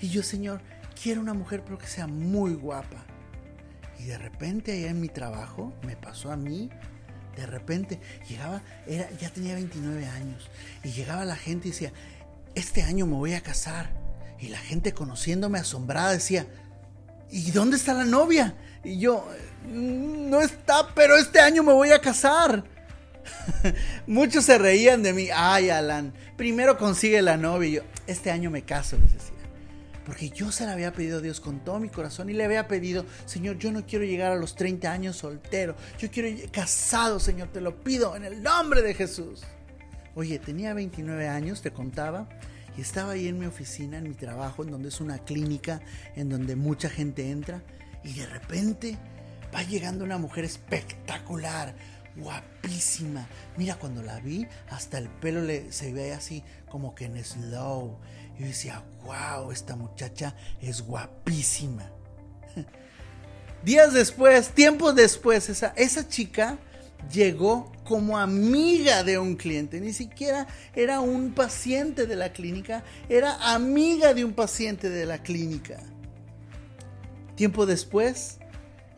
Y 0.00 0.08
yo, 0.08 0.22
Señor, 0.22 0.60
quiero 1.00 1.20
una 1.20 1.34
mujer 1.34 1.62
pero 1.64 1.78
que 1.78 1.86
sea 1.88 2.06
muy 2.06 2.54
guapa. 2.54 3.04
Y 3.98 4.04
de 4.04 4.18
repente 4.18 4.72
allá 4.72 4.90
en 4.90 5.00
mi 5.00 5.08
trabajo 5.08 5.72
me 5.84 5.96
pasó 5.96 6.30
a 6.32 6.36
mí 6.36 6.70
de 7.36 7.46
repente 7.46 8.00
llegaba, 8.28 8.62
era, 8.86 9.10
ya 9.20 9.30
tenía 9.30 9.54
29 9.54 10.06
años, 10.06 10.50
y 10.84 10.90
llegaba 10.90 11.24
la 11.24 11.36
gente 11.36 11.68
y 11.68 11.70
decía, 11.70 11.92
este 12.54 12.82
año 12.82 13.06
me 13.06 13.14
voy 13.14 13.34
a 13.34 13.40
casar. 13.40 13.90
Y 14.38 14.48
la 14.48 14.58
gente 14.58 14.92
conociéndome 14.92 15.58
asombrada 15.58 16.12
decía, 16.12 16.46
¿y 17.30 17.50
dónde 17.52 17.76
está 17.76 17.94
la 17.94 18.04
novia? 18.04 18.54
Y 18.82 18.98
yo, 18.98 19.26
no 19.68 20.40
está, 20.40 20.88
pero 20.94 21.16
este 21.16 21.40
año 21.40 21.62
me 21.62 21.72
voy 21.72 21.92
a 21.92 22.00
casar. 22.00 22.64
Muchos 24.06 24.44
se 24.44 24.58
reían 24.58 25.02
de 25.02 25.12
mí, 25.12 25.28
ay 25.32 25.70
Alan, 25.70 26.12
primero 26.36 26.76
consigue 26.76 27.22
la 27.22 27.36
novia. 27.36 27.68
Y 27.68 27.72
yo, 27.74 27.82
este 28.06 28.30
año 28.30 28.50
me 28.50 28.62
caso, 28.62 28.98
les 28.98 29.12
decía. 29.12 29.32
Porque 30.04 30.30
yo 30.30 30.50
se 30.50 30.66
la 30.66 30.72
había 30.72 30.92
pedido 30.92 31.18
a 31.18 31.20
Dios 31.20 31.40
con 31.40 31.60
todo 31.60 31.78
mi 31.78 31.88
corazón 31.88 32.28
y 32.28 32.32
le 32.32 32.44
había 32.44 32.66
pedido, 32.66 33.06
Señor, 33.24 33.58
yo 33.58 33.70
no 33.70 33.86
quiero 33.86 34.04
llegar 34.04 34.32
a 34.32 34.36
los 34.36 34.54
30 34.56 34.90
años 34.90 35.16
soltero, 35.16 35.76
yo 35.98 36.10
quiero 36.10 36.28
ir 36.28 36.50
casado, 36.50 37.20
Señor, 37.20 37.48
te 37.48 37.60
lo 37.60 37.82
pido 37.82 38.16
en 38.16 38.24
el 38.24 38.42
nombre 38.42 38.82
de 38.82 38.94
Jesús. 38.94 39.42
Oye, 40.14 40.38
tenía 40.38 40.74
29 40.74 41.28
años, 41.28 41.62
te 41.62 41.70
contaba, 41.70 42.28
y 42.76 42.80
estaba 42.80 43.12
ahí 43.12 43.28
en 43.28 43.38
mi 43.38 43.46
oficina, 43.46 43.98
en 43.98 44.04
mi 44.04 44.14
trabajo, 44.14 44.62
en 44.62 44.70
donde 44.70 44.88
es 44.88 45.00
una 45.00 45.18
clínica, 45.18 45.80
en 46.16 46.28
donde 46.28 46.56
mucha 46.56 46.90
gente 46.90 47.30
entra, 47.30 47.62
y 48.02 48.14
de 48.14 48.26
repente 48.26 48.98
va 49.54 49.62
llegando 49.62 50.04
una 50.04 50.18
mujer 50.18 50.44
espectacular, 50.44 51.74
guapísima. 52.16 53.26
Mira, 53.56 53.76
cuando 53.76 54.02
la 54.02 54.20
vi, 54.20 54.46
hasta 54.70 54.98
el 54.98 55.08
pelo 55.08 55.42
le, 55.42 55.72
se 55.72 55.92
ve 55.92 56.12
así 56.12 56.42
como 56.70 56.94
que 56.94 57.06
en 57.06 57.22
slow. 57.24 57.98
Y 58.38 58.44
decía, 58.44 58.82
wow, 59.04 59.50
esta 59.52 59.76
muchacha 59.76 60.34
es 60.60 60.82
guapísima. 60.82 61.90
días 63.64 63.92
después, 63.92 64.50
tiempos 64.50 64.94
después, 64.94 65.48
esa, 65.48 65.72
esa 65.76 66.08
chica 66.08 66.58
llegó 67.10 67.72
como 67.84 68.18
amiga 68.18 69.02
de 69.02 69.18
un 69.18 69.36
cliente, 69.36 69.80
ni 69.80 69.92
siquiera 69.92 70.46
era 70.74 71.00
un 71.00 71.32
paciente 71.34 72.06
de 72.06 72.16
la 72.16 72.32
clínica, 72.32 72.84
era 73.08 73.52
amiga 73.52 74.14
de 74.14 74.24
un 74.24 74.32
paciente 74.32 74.88
de 74.88 75.04
la 75.06 75.18
clínica. 75.22 75.80
Tiempo 77.34 77.66
después, 77.66 78.38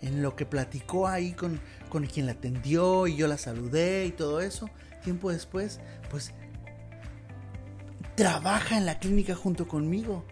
en 0.02 0.22
lo 0.22 0.36
que 0.36 0.44
platicó 0.44 1.08
ahí 1.08 1.32
con, 1.32 1.60
con 1.94 2.06
quien 2.08 2.26
la 2.26 2.32
atendió 2.32 3.06
y 3.06 3.14
yo 3.14 3.28
la 3.28 3.38
saludé 3.38 4.06
y 4.06 4.10
todo 4.10 4.40
eso, 4.40 4.68
tiempo 5.04 5.30
después, 5.30 5.78
pues 6.10 6.32
trabaja 8.16 8.76
en 8.76 8.84
la 8.84 8.98
clínica 8.98 9.36
junto 9.36 9.68
conmigo. 9.68 10.24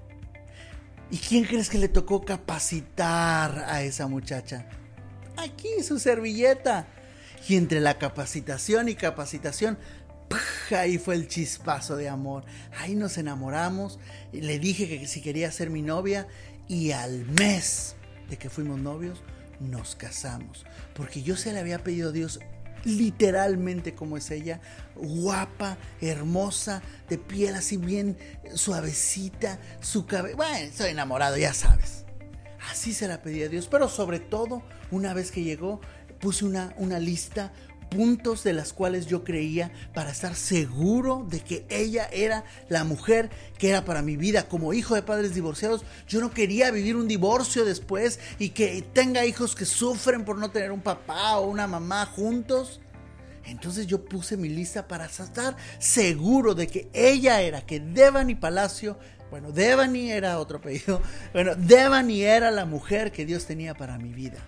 ¿Y 1.09 1.19
quién 1.19 1.45
crees 1.45 1.71
que 1.71 1.79
le 1.79 1.87
tocó 1.87 2.25
capacitar 2.25 3.65
a 3.69 3.85
esa 3.85 4.09
muchacha? 4.09 4.67
Aquí 5.37 5.69
su 5.85 6.01
servilleta. 6.01 6.89
Y 7.49 7.55
entre 7.55 7.79
la 7.79 7.97
capacitación 7.97 8.89
y 8.89 8.97
capacitación, 8.97 9.79
ahí 10.77 10.99
fue 10.99 11.15
el 11.15 11.29
chispazo 11.29 11.95
de 11.97 12.09
amor. 12.09 12.45
Ahí 12.81 12.97
nos 12.97 13.19
enamoramos. 13.19 14.01
Le 14.33 14.59
dije 14.59 14.89
que 14.89 15.07
si 15.07 15.23
quería 15.23 15.53
ser 15.53 15.71
mi 15.71 15.83
novia 15.83 16.27
y 16.67 16.91
al 16.91 17.25
mes 17.25 17.95
de 18.29 18.37
que 18.37 18.51
fuimos 18.51 18.81
novios, 18.81 19.23
nos 19.63 19.95
casamos. 19.95 20.65
Porque 20.95 21.23
yo 21.23 21.37
se 21.37 21.53
le 21.53 21.61
había 21.61 21.83
pedido 21.83 22.11
a 22.11 22.13
Dios 22.13 22.41
literalmente 22.85 23.95
como 23.95 24.17
es 24.17 24.31
ella, 24.31 24.61
guapa, 24.97 25.79
hermosa, 26.01 26.83
de 27.09 27.19
piel 27.19 27.55
así 27.55 27.77
bien 27.77 28.19
suavecita, 28.55 29.59
su 29.81 30.07
cabello, 30.07 30.37
bueno, 30.37 30.57
estoy 30.57 30.91
enamorado, 30.91 31.37
ya 31.37 31.55
sabes. 31.55 32.05
Así 32.71 32.93
se 32.93 33.09
la 33.09 33.23
pedí 33.23 33.43
a 33.43 33.49
Dios, 33.49 33.69
pero 33.69 33.89
sobre 33.89 34.21
todo, 34.21 34.63
una 34.91 35.15
vez 35.15 35.31
que 35.33 35.43
llegó, 35.43 35.81
puse 36.21 36.45
una, 36.45 36.75
una 36.77 36.99
lista, 36.99 37.53
puntos 37.93 38.43
de 38.43 38.55
las 38.55 38.73
cuales 38.73 39.07
yo 39.07 39.23
creía 39.23 39.71
para 39.93 40.11
estar 40.11 40.35
seguro 40.35 41.27
de 41.29 41.41
que 41.41 41.67
ella 41.69 42.09
era 42.11 42.45
la 42.69 42.85
mujer 42.85 43.31
que 43.59 43.69
era 43.69 43.85
para 43.85 44.03
mi 44.03 44.17
vida. 44.17 44.49
Como 44.49 44.73
hijo 44.73 44.95
de 44.95 45.03
padres 45.03 45.35
divorciados, 45.35 45.85
yo 46.09 46.21
no 46.21 46.31
quería 46.31 46.71
vivir 46.71 46.97
un 46.97 47.07
divorcio 47.07 47.65
después 47.65 48.19
y 48.39 48.51
que 48.51 48.83
tenga 48.93 49.27
hijos 49.27 49.55
que 49.55 49.67
sufren 49.67 50.25
por 50.25 50.39
no 50.39 50.51
tener 50.51 50.73
un 50.73 50.81
papá 50.81 51.39
o 51.39 51.49
una 51.49 51.67
mamá 51.67 52.07
juntos. 52.07 52.81
Entonces 53.45 53.87
yo 53.87 54.05
puse 54.05 54.37
mi 54.37 54.49
lista 54.49 54.89
para 54.89 55.07
estar 55.07 55.57
seguro 55.79 56.55
de 56.55 56.69
que 56.69 56.89
ella 56.93 57.43
era, 57.43 57.61
que 57.67 57.81
Devani 57.81 58.37
Palacio, 58.37 58.99
bueno, 59.31 59.51
Devani 59.51 60.13
era 60.13 60.39
otro 60.39 60.59
apellido, 60.59 61.03
bueno, 61.33 61.55
Devani 61.57 62.23
era 62.23 62.51
la 62.51 62.65
mujer 62.65 63.13
que 63.13 63.27
Dios 63.27 63.45
tenía 63.47 63.75
para 63.75 63.99
mi 63.99 64.13
vida 64.13 64.39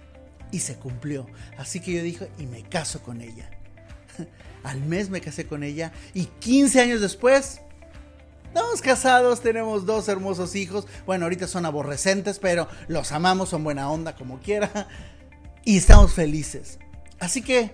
y 0.54 0.60
se 0.60 0.76
cumplió. 0.76 1.26
Así 1.58 1.80
que 1.80 1.92
yo 1.92 2.02
dije, 2.02 2.30
y 2.38 2.46
me 2.46 2.62
caso 2.62 3.02
con 3.02 3.20
ella. 3.20 3.50
Al 4.62 4.80
mes 4.80 5.10
me 5.10 5.20
casé 5.20 5.48
con 5.48 5.64
ella 5.64 5.92
y 6.14 6.26
15 6.26 6.80
años 6.80 7.00
después, 7.00 7.60
estamos 8.46 8.80
casados, 8.80 9.40
tenemos 9.40 9.84
dos 9.84 10.08
hermosos 10.08 10.54
hijos. 10.54 10.86
Bueno, 11.06 11.24
ahorita 11.24 11.48
son 11.48 11.66
aborrecentes, 11.66 12.38
pero 12.38 12.68
los 12.86 13.10
amamos, 13.10 13.48
son 13.48 13.64
buena 13.64 13.90
onda 13.90 14.14
como 14.14 14.38
quiera. 14.38 14.88
Y 15.66 15.78
estamos 15.78 16.12
felices. 16.12 16.78
Así 17.18 17.40
que 17.40 17.70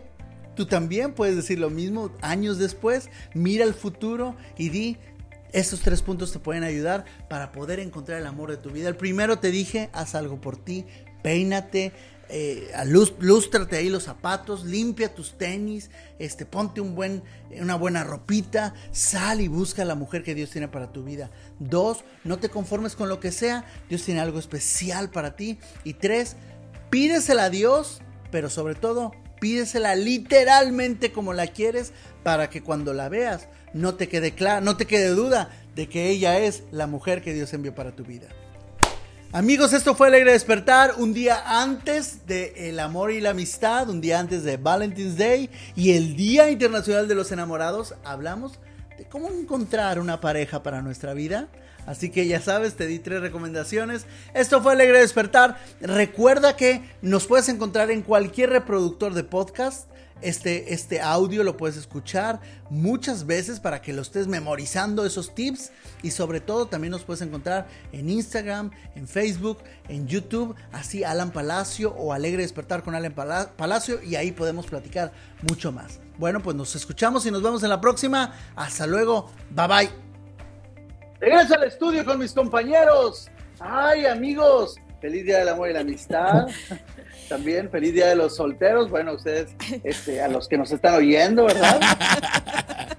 tú 0.55 0.65
también 0.65 1.13
puedes 1.13 1.35
decir 1.35 1.59
lo 1.59 1.71
mismo 1.71 2.13
años 2.23 2.57
después. 2.57 3.11
Mira 3.35 3.65
el 3.65 3.75
futuro 3.75 4.37
y 4.57 4.69
di, 4.69 4.97
estos 5.53 5.81
tres 5.81 6.01
puntos 6.01 6.31
te 6.31 6.39
pueden 6.39 6.63
ayudar 6.63 7.05
para 7.29 7.51
poder 7.51 7.81
encontrar 7.81 8.21
el 8.21 8.29
amor 8.29 8.49
de 8.49 8.59
tu 8.59 8.71
vida. 8.71 8.89
El 8.89 8.97
primero 8.97 9.41
te 9.41 9.51
dije, 9.51 9.91
haz 9.93 10.15
algo 10.15 10.41
por 10.41 10.57
ti, 10.57 10.87
peínate, 11.23 11.93
eh, 12.33 12.71
lústrate 13.19 13.77
ahí 13.77 13.89
los 13.89 14.05
zapatos, 14.05 14.65
limpia 14.65 15.13
tus 15.13 15.37
tenis, 15.37 15.91
este, 16.21 16.47
ponte 16.47 16.81
un 16.81 16.95
buen, 16.95 17.25
una 17.61 17.75
buena 17.75 18.05
ropita, 18.05 18.73
sal 18.93 19.41
y 19.41 19.49
busca 19.49 19.83
a 19.83 19.85
la 19.85 19.97
mujer 19.97 20.23
que 20.23 20.37
Dios 20.37 20.51
tiene 20.51 20.69
para 20.69 20.93
tu 20.93 21.03
vida. 21.03 21.31
Dos, 21.59 22.05
no 22.23 22.39
te 22.39 22.49
conformes 22.49 22.95
con 22.95 23.09
lo 23.09 23.19
que 23.19 23.33
sea, 23.33 23.65
Dios 23.89 24.05
tiene 24.05 24.21
algo 24.21 24.39
especial 24.39 25.11
para 25.11 25.35
ti. 25.35 25.59
Y 25.83 25.95
tres, 25.95 26.37
pídesela 26.89 27.45
a 27.45 27.51
Dios, 27.51 28.01
pero 28.31 28.49
sobre 28.49 28.77
todo, 28.77 29.13
pídesela 29.41 29.97
literalmente 29.97 31.11
como 31.11 31.33
la 31.33 31.49
quieres 31.49 31.93
para 32.23 32.49
que 32.49 32.63
cuando 32.63 32.93
la 32.93 33.09
veas 33.09 33.49
no 33.73 33.97
te 33.97 34.09
quede 34.09 34.35
clara, 34.35 34.61
no 34.61 34.77
te 34.77 34.87
quede 34.87 35.09
duda 35.09 35.51
de 35.75 35.89
que 35.89 36.11
ella 36.11 36.39
es 36.39 36.63
la 36.71 36.87
mujer 36.87 37.23
que 37.23 37.35
Dios 37.35 37.53
envió 37.55 37.75
para 37.75 37.97
tu 37.97 38.05
vida. 38.05 38.29
Amigos, 39.33 39.73
esto 39.73 39.95
fue 39.95 40.09
Alegre 40.09 40.33
Despertar, 40.33 40.95
un 40.97 41.15
día 41.15 41.41
antes 41.63 42.27
de 42.27 42.69
el 42.69 42.81
amor 42.81 43.13
y 43.13 43.21
la 43.21 43.31
amistad, 43.31 43.89
un 43.89 44.01
día 44.01 44.19
antes 44.19 44.43
de 44.43 44.57
Valentine's 44.57 45.17
Day 45.17 45.49
y 45.77 45.93
el 45.93 46.17
Día 46.17 46.51
Internacional 46.51 47.07
de 47.07 47.15
los 47.15 47.31
Enamorados. 47.31 47.95
Hablamos 48.03 48.59
de 48.99 49.05
cómo 49.05 49.29
encontrar 49.29 50.01
una 50.01 50.21
pareja 50.21 50.65
para 50.65 50.83
nuestra 50.83 51.15
vida. 51.15 51.47
Así 51.87 52.11
que 52.11 52.27
ya 52.27 52.41
sabes, 52.41 52.75
te 52.75 52.89
di 52.89 52.99
tres 52.99 53.21
recomendaciones. 53.21 54.05
Esto 54.35 54.61
fue 54.63 54.73
Alegre 54.73 54.99
Despertar. 54.99 55.59
Recuerda 55.81 56.57
que 56.57 56.83
nos 57.01 57.29
puedes 57.29 57.49
encontrar 57.49 57.93
en 57.93 58.03
cualquier 58.03 58.51
reproductor 58.51 59.15
de 59.15 59.23
podcast. 59.23 59.89
Este, 60.23 60.75
este 60.75 61.01
audio 61.01 61.43
lo 61.45 61.57
puedes 61.57 61.77
escuchar 61.77 62.41
muchas 62.69 63.27
veces 63.27 63.61
para 63.61 63.81
que 63.81 63.93
lo 63.93 64.03
estés 64.03 64.27
memorizando 64.27 65.05
esos 65.05 65.35
tips 65.35 65.73
y 66.03 66.11
sobre 66.11 66.41
todo 66.41 66.67
también 66.67 66.93
nos 66.93 67.05
puedes 67.05 67.23
encontrar 67.23 67.67
en 67.93 68.11
Instagram, 68.11 68.71
en 68.95 69.09
Facebook, 69.09 69.59
en 69.89 70.07
YouTube, 70.07 70.55
así 70.73 71.05
Alan 71.05 71.31
Palacio 71.31 71.93
o 71.93 72.13
Alegre 72.13 72.43
Despertar 72.43 72.83
con 72.83 72.95
Alan 72.95 73.15
Palacio 73.57 74.03
y 74.03 74.17
ahí 74.17 74.33
podemos 74.33 74.67
platicar 74.67 75.13
mucho 75.49 75.73
más. 75.73 76.01
Bueno, 76.19 76.43
pues 76.43 76.55
nos 76.55 76.77
escuchamos 76.77 77.25
y 77.25 77.31
nos 77.31 77.43
vemos 77.43 77.63
en 77.63 77.71
la 77.71 77.81
próxima. 77.81 78.35
Hasta 78.55 78.87
luego. 78.87 79.31
Bye 79.51 79.67
bye. 79.67 79.91
Regreso 81.19 81.55
al 81.55 81.65
estudio 81.65 82.05
con 82.05 82.19
mis 82.19 82.33
compañeros. 82.33 83.31
Ay, 83.59 84.07
amigos, 84.07 84.77
feliz 85.01 85.25
día 85.25 85.39
del 85.39 85.49
amor 85.49 85.71
y 85.71 85.73
la 85.73 85.81
amistad. 85.81 86.47
también 87.31 87.71
feliz 87.71 87.95
día 87.95 88.09
de 88.09 88.17
los 88.17 88.37
solteros. 88.37 88.91
Bueno, 88.91 89.15
ustedes, 89.15 89.53
este, 89.85 90.21
a 90.21 90.29
los 90.29 90.49
que 90.49 90.59
nos 90.59 90.71
están 90.73 90.97
oyendo, 90.97 91.45
¿verdad? 91.45 91.81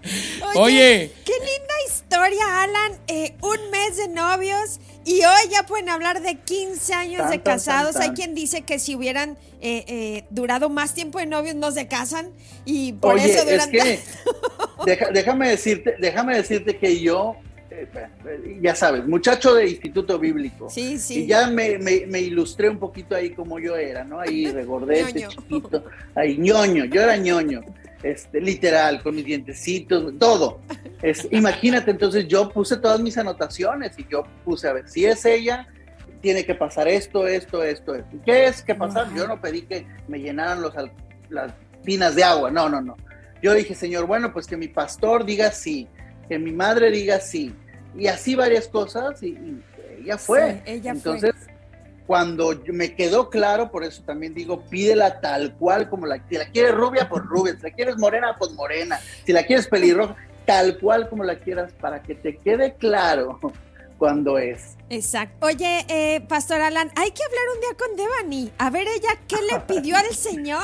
Oye, 0.55 1.11
qué 1.25 1.33
linda 1.33 1.73
historia, 1.87 2.63
Alan. 2.63 2.93
Eh, 3.07 3.35
un 3.41 3.69
mes 3.71 3.97
de 3.97 4.07
novios 4.07 4.79
y 5.05 5.23
hoy 5.25 5.49
ya 5.51 5.63
pueden 5.63 5.89
hablar 5.89 6.21
de 6.21 6.35
15 6.35 6.93
años 6.93 7.29
de 7.29 7.41
casados. 7.41 7.97
Hay 7.97 8.11
quien 8.11 8.33
dice 8.33 8.61
que 8.61 8.79
si 8.79 8.95
hubieran 8.95 9.37
eh, 9.59 9.83
eh, 9.87 10.25
durado 10.29 10.69
más 10.69 10.93
tiempo 10.93 11.19
de 11.19 11.25
novios 11.25 11.55
no 11.55 11.71
se 11.71 11.87
casan 11.87 12.31
y 12.63 12.93
por 12.93 13.19
eso 13.19 13.43
duran. 13.43 13.69
Es 13.75 14.03
que, 14.97 15.07
déjame 15.13 15.49
decirte, 15.49 15.95
déjame 15.99 16.37
decirte 16.37 16.77
que 16.77 17.01
yo 17.01 17.35
ya 18.61 18.75
sabes, 18.75 19.05
muchacho 19.07 19.53
de 19.55 19.69
instituto 19.69 20.17
bíblico. 20.19 20.69
Sí, 20.69 20.97
sí. 20.97 21.23
Y 21.23 21.27
ya 21.27 21.47
me, 21.47 21.77
me, 21.77 22.19
ilustré 22.19 22.69
un 22.69 22.77
poquito 22.77 23.15
ahí 23.15 23.31
como 23.31 23.59
yo 23.59 23.75
era, 23.75 24.03
¿no? 24.03 24.19
Ahí 24.19 24.45
regordete, 24.51 25.27
chiquito, 25.27 25.85
ahí 26.15 26.37
ñoño, 26.37 26.85
yo 26.85 27.01
era 27.01 27.17
ñoño, 27.17 27.61
este, 28.03 28.41
literal, 28.41 29.01
con 29.01 29.15
mis 29.15 29.25
dientecitos, 29.25 30.17
todo. 30.17 30.59
Es, 31.01 31.27
imagínate, 31.31 31.91
entonces 31.91 32.27
yo 32.27 32.49
puse 32.49 32.77
todas 32.77 32.99
mis 32.99 33.17
anotaciones 33.17 33.97
y 33.97 34.05
yo 34.09 34.23
puse, 34.45 34.67
a 34.67 34.73
ver, 34.73 34.87
si 34.87 35.05
es 35.05 35.25
ella, 35.25 35.67
tiene 36.21 36.45
que 36.45 36.55
pasar 36.55 36.87
esto, 36.87 37.27
esto, 37.27 37.63
esto, 37.63 37.95
esto. 37.95 38.17
¿Qué 38.25 38.45
es 38.45 38.61
que 38.61 38.75
pasar? 38.75 39.13
Yo 39.15 39.27
no 39.27 39.41
pedí 39.41 39.63
que 39.63 39.85
me 40.07 40.19
llenaran 40.19 40.61
los, 40.61 40.73
las 41.29 41.53
pinas 41.83 42.15
de 42.15 42.23
agua, 42.23 42.51
no, 42.51 42.69
no, 42.69 42.81
no. 42.81 42.95
Yo 43.41 43.53
dije, 43.53 43.73
Señor, 43.73 44.05
bueno, 44.05 44.31
pues 44.31 44.45
que 44.45 44.55
mi 44.55 44.67
pastor 44.67 45.25
diga 45.25 45.51
sí, 45.51 45.87
que 46.29 46.37
mi 46.37 46.51
madre 46.51 46.91
diga 46.91 47.19
sí, 47.19 47.53
y 47.95 48.07
así 48.07 48.35
varias 48.35 48.67
cosas, 48.67 49.21
y, 49.23 49.61
ella 49.99 50.17
fue. 50.17 50.61
ella 50.65 50.91
Entonces, 50.91 51.33
cuando 52.07 52.59
me 52.67 52.95
quedó 52.95 53.29
claro, 53.29 53.71
por 53.71 53.83
eso 53.83 54.01
también 54.03 54.33
digo, 54.33 54.63
pídela 54.69 55.21
tal 55.21 55.53
cual 55.55 55.89
como 55.89 56.05
la, 56.05 56.21
si 56.27 56.37
la 56.37 56.45
quieres 56.45 56.73
rubia, 56.73 57.07
pues 57.07 57.23
rubia, 57.23 57.55
si 57.55 57.63
la 57.63 57.71
quieres 57.71 57.97
morena, 57.97 58.35
pues 58.37 58.51
morena, 58.51 58.99
si 59.25 59.31
la 59.31 59.43
quieres 59.43 59.67
pelirroja, 59.67 60.15
tal 60.45 60.79
cual 60.79 61.07
como 61.09 61.23
la 61.23 61.39
quieras, 61.39 61.71
para 61.79 62.01
que 62.01 62.15
te 62.15 62.37
quede 62.37 62.73
claro 62.75 63.39
cuando 64.01 64.39
es. 64.39 64.77
Exacto. 64.89 65.45
Oye, 65.45 65.85
eh, 65.87 66.21
Pastor 66.21 66.59
Alan, 66.59 66.91
hay 66.95 67.11
que 67.11 67.23
hablar 67.23 67.43
un 67.53 67.61
día 67.61 67.77
con 67.77 67.95
Devani. 67.95 68.51
A 68.57 68.71
ver 68.71 68.87
ella 68.87 69.09
qué 69.27 69.35
le 69.43 69.59
pidió 69.67 69.95
al 69.95 70.15
Señor. 70.15 70.63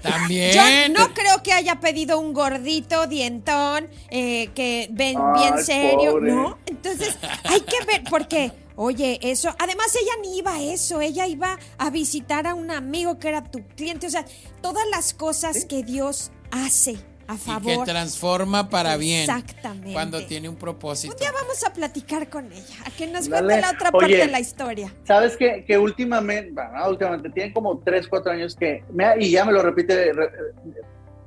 También. 0.00 0.54
Yo 0.54 0.98
no 0.98 1.12
creo 1.12 1.42
que 1.42 1.52
haya 1.52 1.80
pedido 1.80 2.18
un 2.18 2.32
gordito, 2.32 3.06
dientón, 3.06 3.90
eh, 4.08 4.48
que 4.54 4.88
ven 4.90 5.18
bien 5.34 5.62
serio, 5.62 6.18
¿no? 6.18 6.56
Entonces, 6.64 7.18
hay 7.44 7.60
que 7.60 7.84
ver, 7.84 8.04
porque, 8.08 8.52
oye, 8.76 9.20
eso, 9.20 9.54
además 9.58 9.94
ella 9.94 10.12
ni 10.22 10.38
iba 10.38 10.54
a 10.54 10.62
eso, 10.62 11.02
ella 11.02 11.26
iba 11.26 11.58
a 11.76 11.90
visitar 11.90 12.46
a 12.46 12.54
un 12.54 12.70
amigo 12.70 13.18
que 13.18 13.28
era 13.28 13.44
tu 13.44 13.62
cliente, 13.76 14.06
o 14.06 14.10
sea, 14.10 14.24
todas 14.62 14.88
las 14.90 15.12
cosas 15.12 15.66
que 15.66 15.82
Dios 15.82 16.32
hace 16.50 16.96
a 17.28 17.36
favor. 17.36 17.72
Y 17.72 17.78
que 17.78 17.84
transforma 17.84 18.68
para 18.70 18.96
bien. 18.96 19.20
Exactamente. 19.20 19.92
Cuando 19.92 20.24
tiene 20.26 20.48
un 20.48 20.56
propósito. 20.56 21.14
Un 21.14 21.20
día 21.20 21.30
vamos 21.30 21.62
a 21.62 21.72
platicar 21.72 22.28
con 22.28 22.50
ella, 22.50 22.76
a 22.84 22.90
que 22.90 23.06
nos 23.06 23.28
cuente 23.28 23.60
la 23.60 23.70
otra 23.70 23.92
parte 23.92 24.16
de 24.16 24.26
la 24.26 24.40
historia. 24.40 24.92
¿Sabes 25.04 25.36
qué? 25.36 25.64
Que 25.66 25.78
últimamente, 25.78 26.50
bueno, 26.52 26.88
últimamente, 26.88 27.30
tiene 27.30 27.52
como 27.52 27.78
3, 27.78 28.08
4 28.08 28.32
años 28.32 28.56
que, 28.56 28.82
y 29.20 29.30
ya 29.30 29.44
me 29.44 29.52
lo 29.52 29.62
repite 29.62 30.12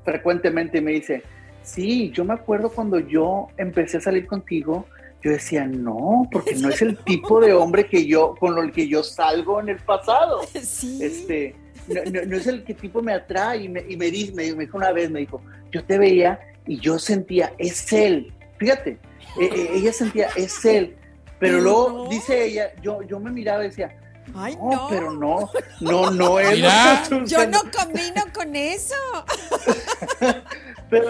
frecuentemente, 0.04 0.82
me 0.82 0.94
dice, 0.94 1.22
sí, 1.64 2.12
yo 2.12 2.26
me 2.26 2.34
acuerdo 2.34 2.72
cuando 2.72 3.00
yo 3.00 3.48
empecé 3.58 3.98
a 3.98 4.02
salir 4.02 4.26
contigo, 4.26 4.88
yo 5.24 5.30
decía, 5.30 5.68
no, 5.68 6.28
porque 6.32 6.56
no 6.56 6.70
es 6.70 6.82
el 6.82 6.98
tipo 6.98 7.40
de 7.40 7.54
hombre 7.54 7.86
que 7.86 8.08
yo, 8.08 8.34
con 8.40 8.58
el 8.58 8.72
que 8.72 8.88
yo 8.88 9.04
salgo 9.04 9.60
en 9.60 9.70
el 9.70 9.78
pasado. 9.78 10.42
Sí. 10.62 11.00
Este, 11.00 11.56
no, 11.88 12.38
es 12.38 12.48
el 12.48 12.64
que 12.64 12.74
tipo 12.74 13.02
me 13.02 13.14
atrae 13.14 13.64
y 13.64 13.70
me, 13.70 13.84
y 13.88 13.98
me, 13.98 14.12
dice, 14.12 14.34
me, 14.34 14.44
dijo 14.44 14.78
una 14.78 14.92
vez, 14.92 15.10
me 15.10 15.20
dijo, 15.20 15.42
yo 15.72 15.84
te 15.84 15.98
veía 15.98 16.40
y 16.68 16.78
yo 16.80 17.00
sentía, 17.00 17.54
es 17.58 17.92
él. 17.92 18.34
Fíjate, 18.58 18.98
e, 19.40 19.46
e, 19.46 19.78
ella 19.78 19.94
sentía, 19.94 20.30
es 20.36 20.64
él. 20.66 20.96
Pero 21.40 21.60
luego 21.60 22.08
dice 22.08 22.46
ella, 22.46 22.72
yo, 22.82 23.02
yo 23.02 23.20
me 23.20 23.32
miraba 23.32 23.64
y 23.64 23.70
decía, 23.70 23.98
Ay, 24.36 24.56
no, 24.56 24.88
pero 24.90 25.12
no, 25.12 25.50
no, 25.82 26.12
no 26.12 26.40
es. 26.40 26.60
Yo 27.26 27.48
no 27.48 27.60
combino 27.72 28.24
con 28.34 28.56
eso. 28.56 28.96
pero, 30.90 31.06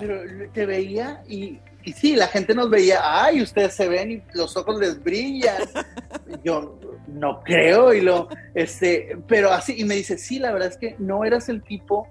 pero 0.00 0.50
te 0.52 0.66
veía 0.66 1.22
y, 1.28 1.58
y 1.84 1.92
sí, 1.92 2.16
la 2.16 2.26
gente 2.26 2.54
nos 2.54 2.68
veía, 2.68 3.00
ay, 3.02 3.42
ustedes 3.42 3.74
se 3.74 3.88
ven 3.88 4.10
y 4.10 4.22
los 4.34 4.56
ojos 4.56 4.78
les 4.78 5.02
brillan. 5.02 5.62
Yo 6.44 6.78
no 7.06 7.42
creo 7.42 7.94
y 7.94 8.00
lo, 8.00 8.28
este, 8.54 9.16
pero 9.26 9.50
así, 9.50 9.74
y 9.78 9.84
me 9.84 9.94
dice, 9.94 10.18
sí, 10.18 10.38
la 10.38 10.52
verdad 10.52 10.68
es 10.68 10.76
que 10.76 10.96
no 10.98 11.24
eras 11.24 11.48
el 11.48 11.62
tipo 11.62 12.08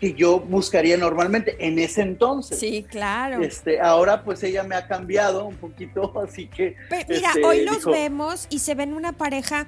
que 0.00 0.14
yo 0.14 0.40
buscaría 0.40 0.96
normalmente 0.96 1.56
en 1.60 1.78
ese 1.78 2.00
entonces. 2.00 2.58
Sí, 2.58 2.86
claro. 2.88 3.42
Este, 3.42 3.80
ahora 3.80 4.24
pues 4.24 4.42
ella 4.42 4.62
me 4.62 4.74
ha 4.74 4.88
cambiado 4.88 5.44
un 5.44 5.56
poquito, 5.56 6.12
así 6.26 6.46
que. 6.48 6.74
mira, 7.06 7.28
este, 7.28 7.44
hoy 7.44 7.64
los 7.64 7.84
vemos 7.84 8.46
y 8.48 8.60
se 8.60 8.74
ven 8.74 8.94
una 8.94 9.12
pareja 9.12 9.66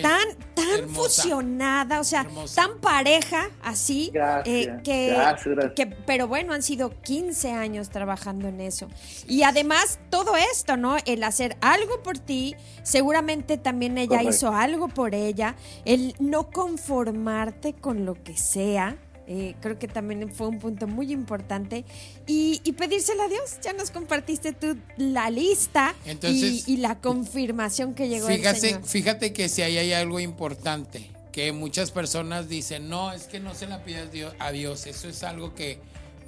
tan, 0.00 0.24
tan 0.54 0.88
fusionada, 0.88 2.00
o 2.00 2.04
sea, 2.04 2.26
tan 2.54 2.80
pareja 2.80 3.50
así. 3.62 4.10
Eh, 4.46 4.74
que, 4.82 5.08
gracias, 5.08 5.72
que, 5.76 5.86
pero 5.86 6.28
bueno, 6.28 6.54
han 6.54 6.62
sido 6.62 6.98
15 7.02 7.52
años 7.52 7.90
trabajando 7.90 8.48
en 8.48 8.62
eso. 8.62 8.88
Y 9.28 9.42
además, 9.42 9.98
todo 10.08 10.34
esto, 10.36 10.78
¿no? 10.78 10.96
El 11.04 11.22
hacer 11.24 11.58
algo 11.60 12.02
por 12.02 12.18
ti, 12.18 12.56
seguramente 12.82 13.58
también 13.58 13.98
ella 13.98 14.22
hizo 14.22 14.48
algo 14.48 14.88
por 14.88 15.14
ella, 15.14 15.56
el 15.84 16.14
no 16.18 16.50
conformarte 16.50 17.74
con 17.74 18.06
lo 18.06 18.14
que 18.14 18.34
sea 18.34 18.96
eh, 19.26 19.54
creo 19.60 19.78
que 19.78 19.88
también 19.88 20.30
fue 20.32 20.48
un 20.48 20.58
punto 20.58 20.86
muy 20.86 21.12
importante. 21.12 21.84
Y, 22.26 22.60
y, 22.64 22.72
pedírselo 22.72 23.22
a 23.22 23.28
Dios. 23.28 23.58
Ya 23.62 23.72
nos 23.72 23.90
compartiste 23.90 24.52
tú 24.52 24.76
la 24.96 25.30
lista 25.30 25.94
y, 26.22 26.76
la 26.76 27.00
confirmación 27.00 27.94
que 27.94 28.08
llegó 28.08 28.26
fíjate, 28.26 28.60
Señor. 28.60 28.84
Fíjate 28.84 29.32
que 29.32 29.48
si 29.48 29.62
ahí 29.62 29.78
hay 29.78 29.92
algo 29.92 30.20
importante, 30.20 31.10
que 31.32 31.52
muchas 31.52 31.90
personas 31.90 32.48
dicen, 32.48 32.88
no, 32.88 33.12
es 33.12 33.24
que 33.24 33.40
no 33.40 33.54
se 33.54 33.66
la 33.66 33.82
pidas 33.82 34.08
a 34.38 34.52
Dios. 34.52 34.86
Eso 34.86 35.08
es 35.08 35.22
algo 35.22 35.54
que 35.54 35.78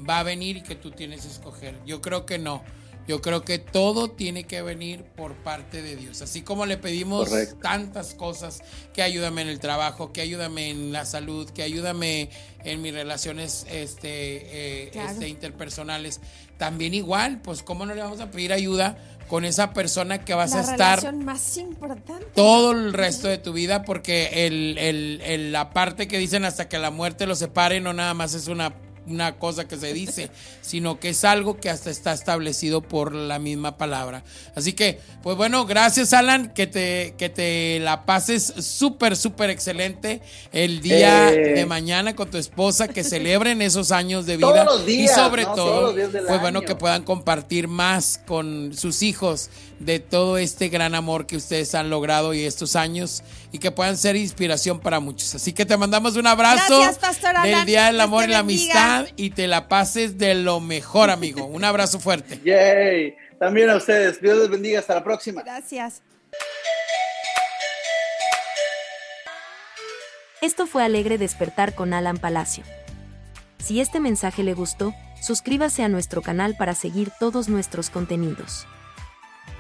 va 0.09 0.21
a 0.21 0.23
venir 0.23 0.57
y 0.59 0.63
que 0.63 0.75
tú 0.75 0.91
tienes 0.91 1.23
que 1.23 1.29
escoger. 1.29 1.75
Yo 1.87 2.01
creo 2.01 2.27
que 2.27 2.39
no. 2.39 2.63
Yo 3.07 3.21
creo 3.21 3.43
que 3.43 3.59
todo 3.59 4.11
tiene 4.11 4.45
que 4.45 4.63
venir 4.63 5.05
por 5.05 5.35
parte 5.35 5.81
de 5.81 5.95
Dios. 5.97 6.23
Así 6.23 6.43
como 6.43 6.67
le 6.67 6.77
pedimos 6.77 7.31
tantas 7.63 8.15
cosas, 8.15 8.63
que 8.93 9.03
ayúdame 9.03 9.43
en 9.43 9.49
el 9.49 9.61
trabajo, 9.61 10.13
que 10.13 10.21
ayúdame 10.21 10.71
en 10.71 10.93
la 10.93 11.05
salud, 11.05 11.49
que 11.51 11.63
ayúdame 11.63 12.31
en 12.65 12.83
mis 12.83 12.93
relaciones 12.93 13.67
este, 13.71 14.89
eh, 14.89 14.91
este, 15.09 15.29
interpersonales. 15.29 16.21
También 16.59 16.95
igual, 16.95 17.41
pues 17.43 17.63
cómo 17.63 17.87
no 17.87 17.95
le 17.95 18.03
vamos 18.03 18.21
a 18.21 18.31
pedir 18.31 18.53
ayuda 18.53 18.99
con 19.29 19.45
esa 19.45 19.73
persona 19.73 20.25
que 20.25 20.35
vas 20.35 20.55
a 20.55 20.61
estar 20.61 21.13
más 21.15 21.57
importante. 21.57 22.27
todo 22.35 22.73
el 22.73 22.93
resto 22.93 23.29
de 23.29 23.39
tu 23.39 23.53
vida, 23.53 23.85
porque 23.85 24.47
el, 24.47 24.79
el, 24.79 25.53
la 25.53 25.71
parte 25.71 26.09
que 26.09 26.19
dicen 26.19 26.45
hasta 26.45 26.69
que 26.69 26.79
la 26.79 26.91
muerte 26.91 27.27
lo 27.27 27.35
separe 27.35 27.81
no 27.81 27.93
nada 27.93 28.15
más 28.15 28.35
es 28.35 28.49
una 28.49 28.75
una 29.07 29.39
cosa 29.39 29.67
que 29.67 29.77
se 29.77 29.93
dice, 29.93 30.31
sino 30.61 30.99
que 31.01 31.11
es 31.11 31.25
algo 31.25 31.59
que 31.59 31.71
hasta 31.71 31.91
está 31.91 32.13
establecido 32.13 32.83
por 32.83 33.15
la 33.15 33.39
misma 33.39 33.77
palabra. 33.77 34.25
Así 34.55 34.73
que, 34.73 35.01
pues 35.23 35.37
bueno, 35.37 35.67
gracias 35.67 36.13
Alan, 36.13 36.53
que 36.53 36.67
te, 36.67 37.15
que 37.19 37.29
te 37.29 37.79
la 37.81 38.05
pases 38.05 38.55
súper, 38.61 39.17
súper 39.17 39.51
excelente 39.51 40.21
el 40.53 40.81
día 40.81 41.33
eh. 41.33 41.55
de 41.55 41.67
mañana 41.67 42.15
con 42.15 42.31
tu 42.31 42.39
esposa, 42.39 42.89
que 42.89 43.05
celebren 43.17 43.63
esos 43.63 43.93
años 43.93 44.27
de 44.27 44.37
vida 44.37 44.67
y 44.87 45.09
sobre 45.09 45.45
todo, 45.45 45.95
pues 45.95 46.41
bueno, 46.41 46.63
que 46.63 46.75
puedan 46.75 47.03
compartir 47.05 47.69
más 47.69 48.21
con 48.27 48.73
sus 48.75 49.03
hijos 49.03 49.51
de 49.79 50.01
todo 50.01 50.39
este 50.39 50.69
gran 50.69 50.95
amor 50.95 51.27
que 51.27 51.37
ustedes 51.37 51.75
han 51.75 51.91
logrado 51.91 52.35
y 52.35 52.45
estos 52.45 52.77
años 52.77 53.23
y 53.57 53.59
que 53.59 53.71
puedan 53.71 53.97
ser 53.97 54.17
inspiración 54.17 54.81
para 54.81 55.01
muchos. 55.01 55.35
Así 55.35 55.55
que 55.55 55.65
te 55.65 55.79
mandamos 55.79 56.15
un 56.17 56.27
abrazo 56.27 56.79
del 57.43 57.65
Día 57.65 57.87
del 57.87 57.99
Amor 58.03 58.25
y 58.25 58.33
la 58.33 58.41
Amistad 58.41 59.07
y 59.17 59.31
te 59.31 59.47
la 59.47 59.67
pases 59.67 60.19
de 60.19 60.35
lo 60.35 60.61
mejor, 60.61 61.09
amigo. 61.09 61.47
Un 61.47 61.65
abrazo 61.65 61.99
fuerte. 61.99 62.39
Yay. 62.45 63.17
También 63.39 63.71
a 63.71 63.77
ustedes. 63.77 64.21
Dios 64.21 64.37
les 64.37 64.51
bendiga. 64.51 64.81
Hasta 64.81 64.95
la 64.95 65.03
próxima. 65.03 65.43
Gracias. 65.43 66.03
Esto 70.43 70.67
fue 70.67 70.85
Alegre 70.85 71.17
Despertar 71.17 71.75
con 71.75 71.95
Alan 71.95 72.19
Palacio. 72.19 72.63
Si 73.57 73.81
este 73.81 74.01
mensaje 74.01 74.43
le 74.43 74.53
gustó, 74.53 74.93
suscríbase 75.23 75.83
a 75.83 75.89
nuestro 75.89 76.21
canal 76.21 76.57
para 76.59 76.75
seguir 76.75 77.11
todos 77.19 77.49
nuestros 77.49 77.89
contenidos. 77.89 78.67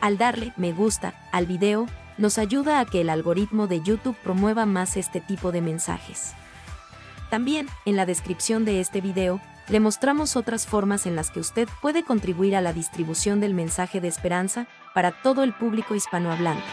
Al 0.02 0.18
darle 0.18 0.52
me 0.58 0.72
gusta 0.72 1.14
al 1.32 1.46
video, 1.46 1.86
nos 2.18 2.38
ayuda 2.38 2.80
a 2.80 2.84
que 2.86 3.00
el 3.00 3.10
algoritmo 3.10 3.66
de 3.66 3.82
YouTube 3.82 4.16
promueva 4.22 4.66
más 4.66 4.96
este 4.96 5.20
tipo 5.20 5.52
de 5.52 5.60
mensajes. 5.60 6.34
También, 7.30 7.68
en 7.84 7.96
la 7.96 8.06
descripción 8.06 8.64
de 8.64 8.80
este 8.80 9.00
video, 9.00 9.40
le 9.68 9.80
mostramos 9.80 10.36
otras 10.36 10.66
formas 10.66 11.06
en 11.06 11.16
las 11.16 11.30
que 11.30 11.40
usted 11.40 11.68
puede 11.82 12.04
contribuir 12.04 12.54
a 12.54 12.60
la 12.60 12.72
distribución 12.72 13.40
del 13.40 13.52
mensaje 13.52 14.00
de 14.00 14.08
esperanza 14.08 14.68
para 14.94 15.10
todo 15.22 15.42
el 15.42 15.52
público 15.52 15.94
hispanohablante. 15.94 16.64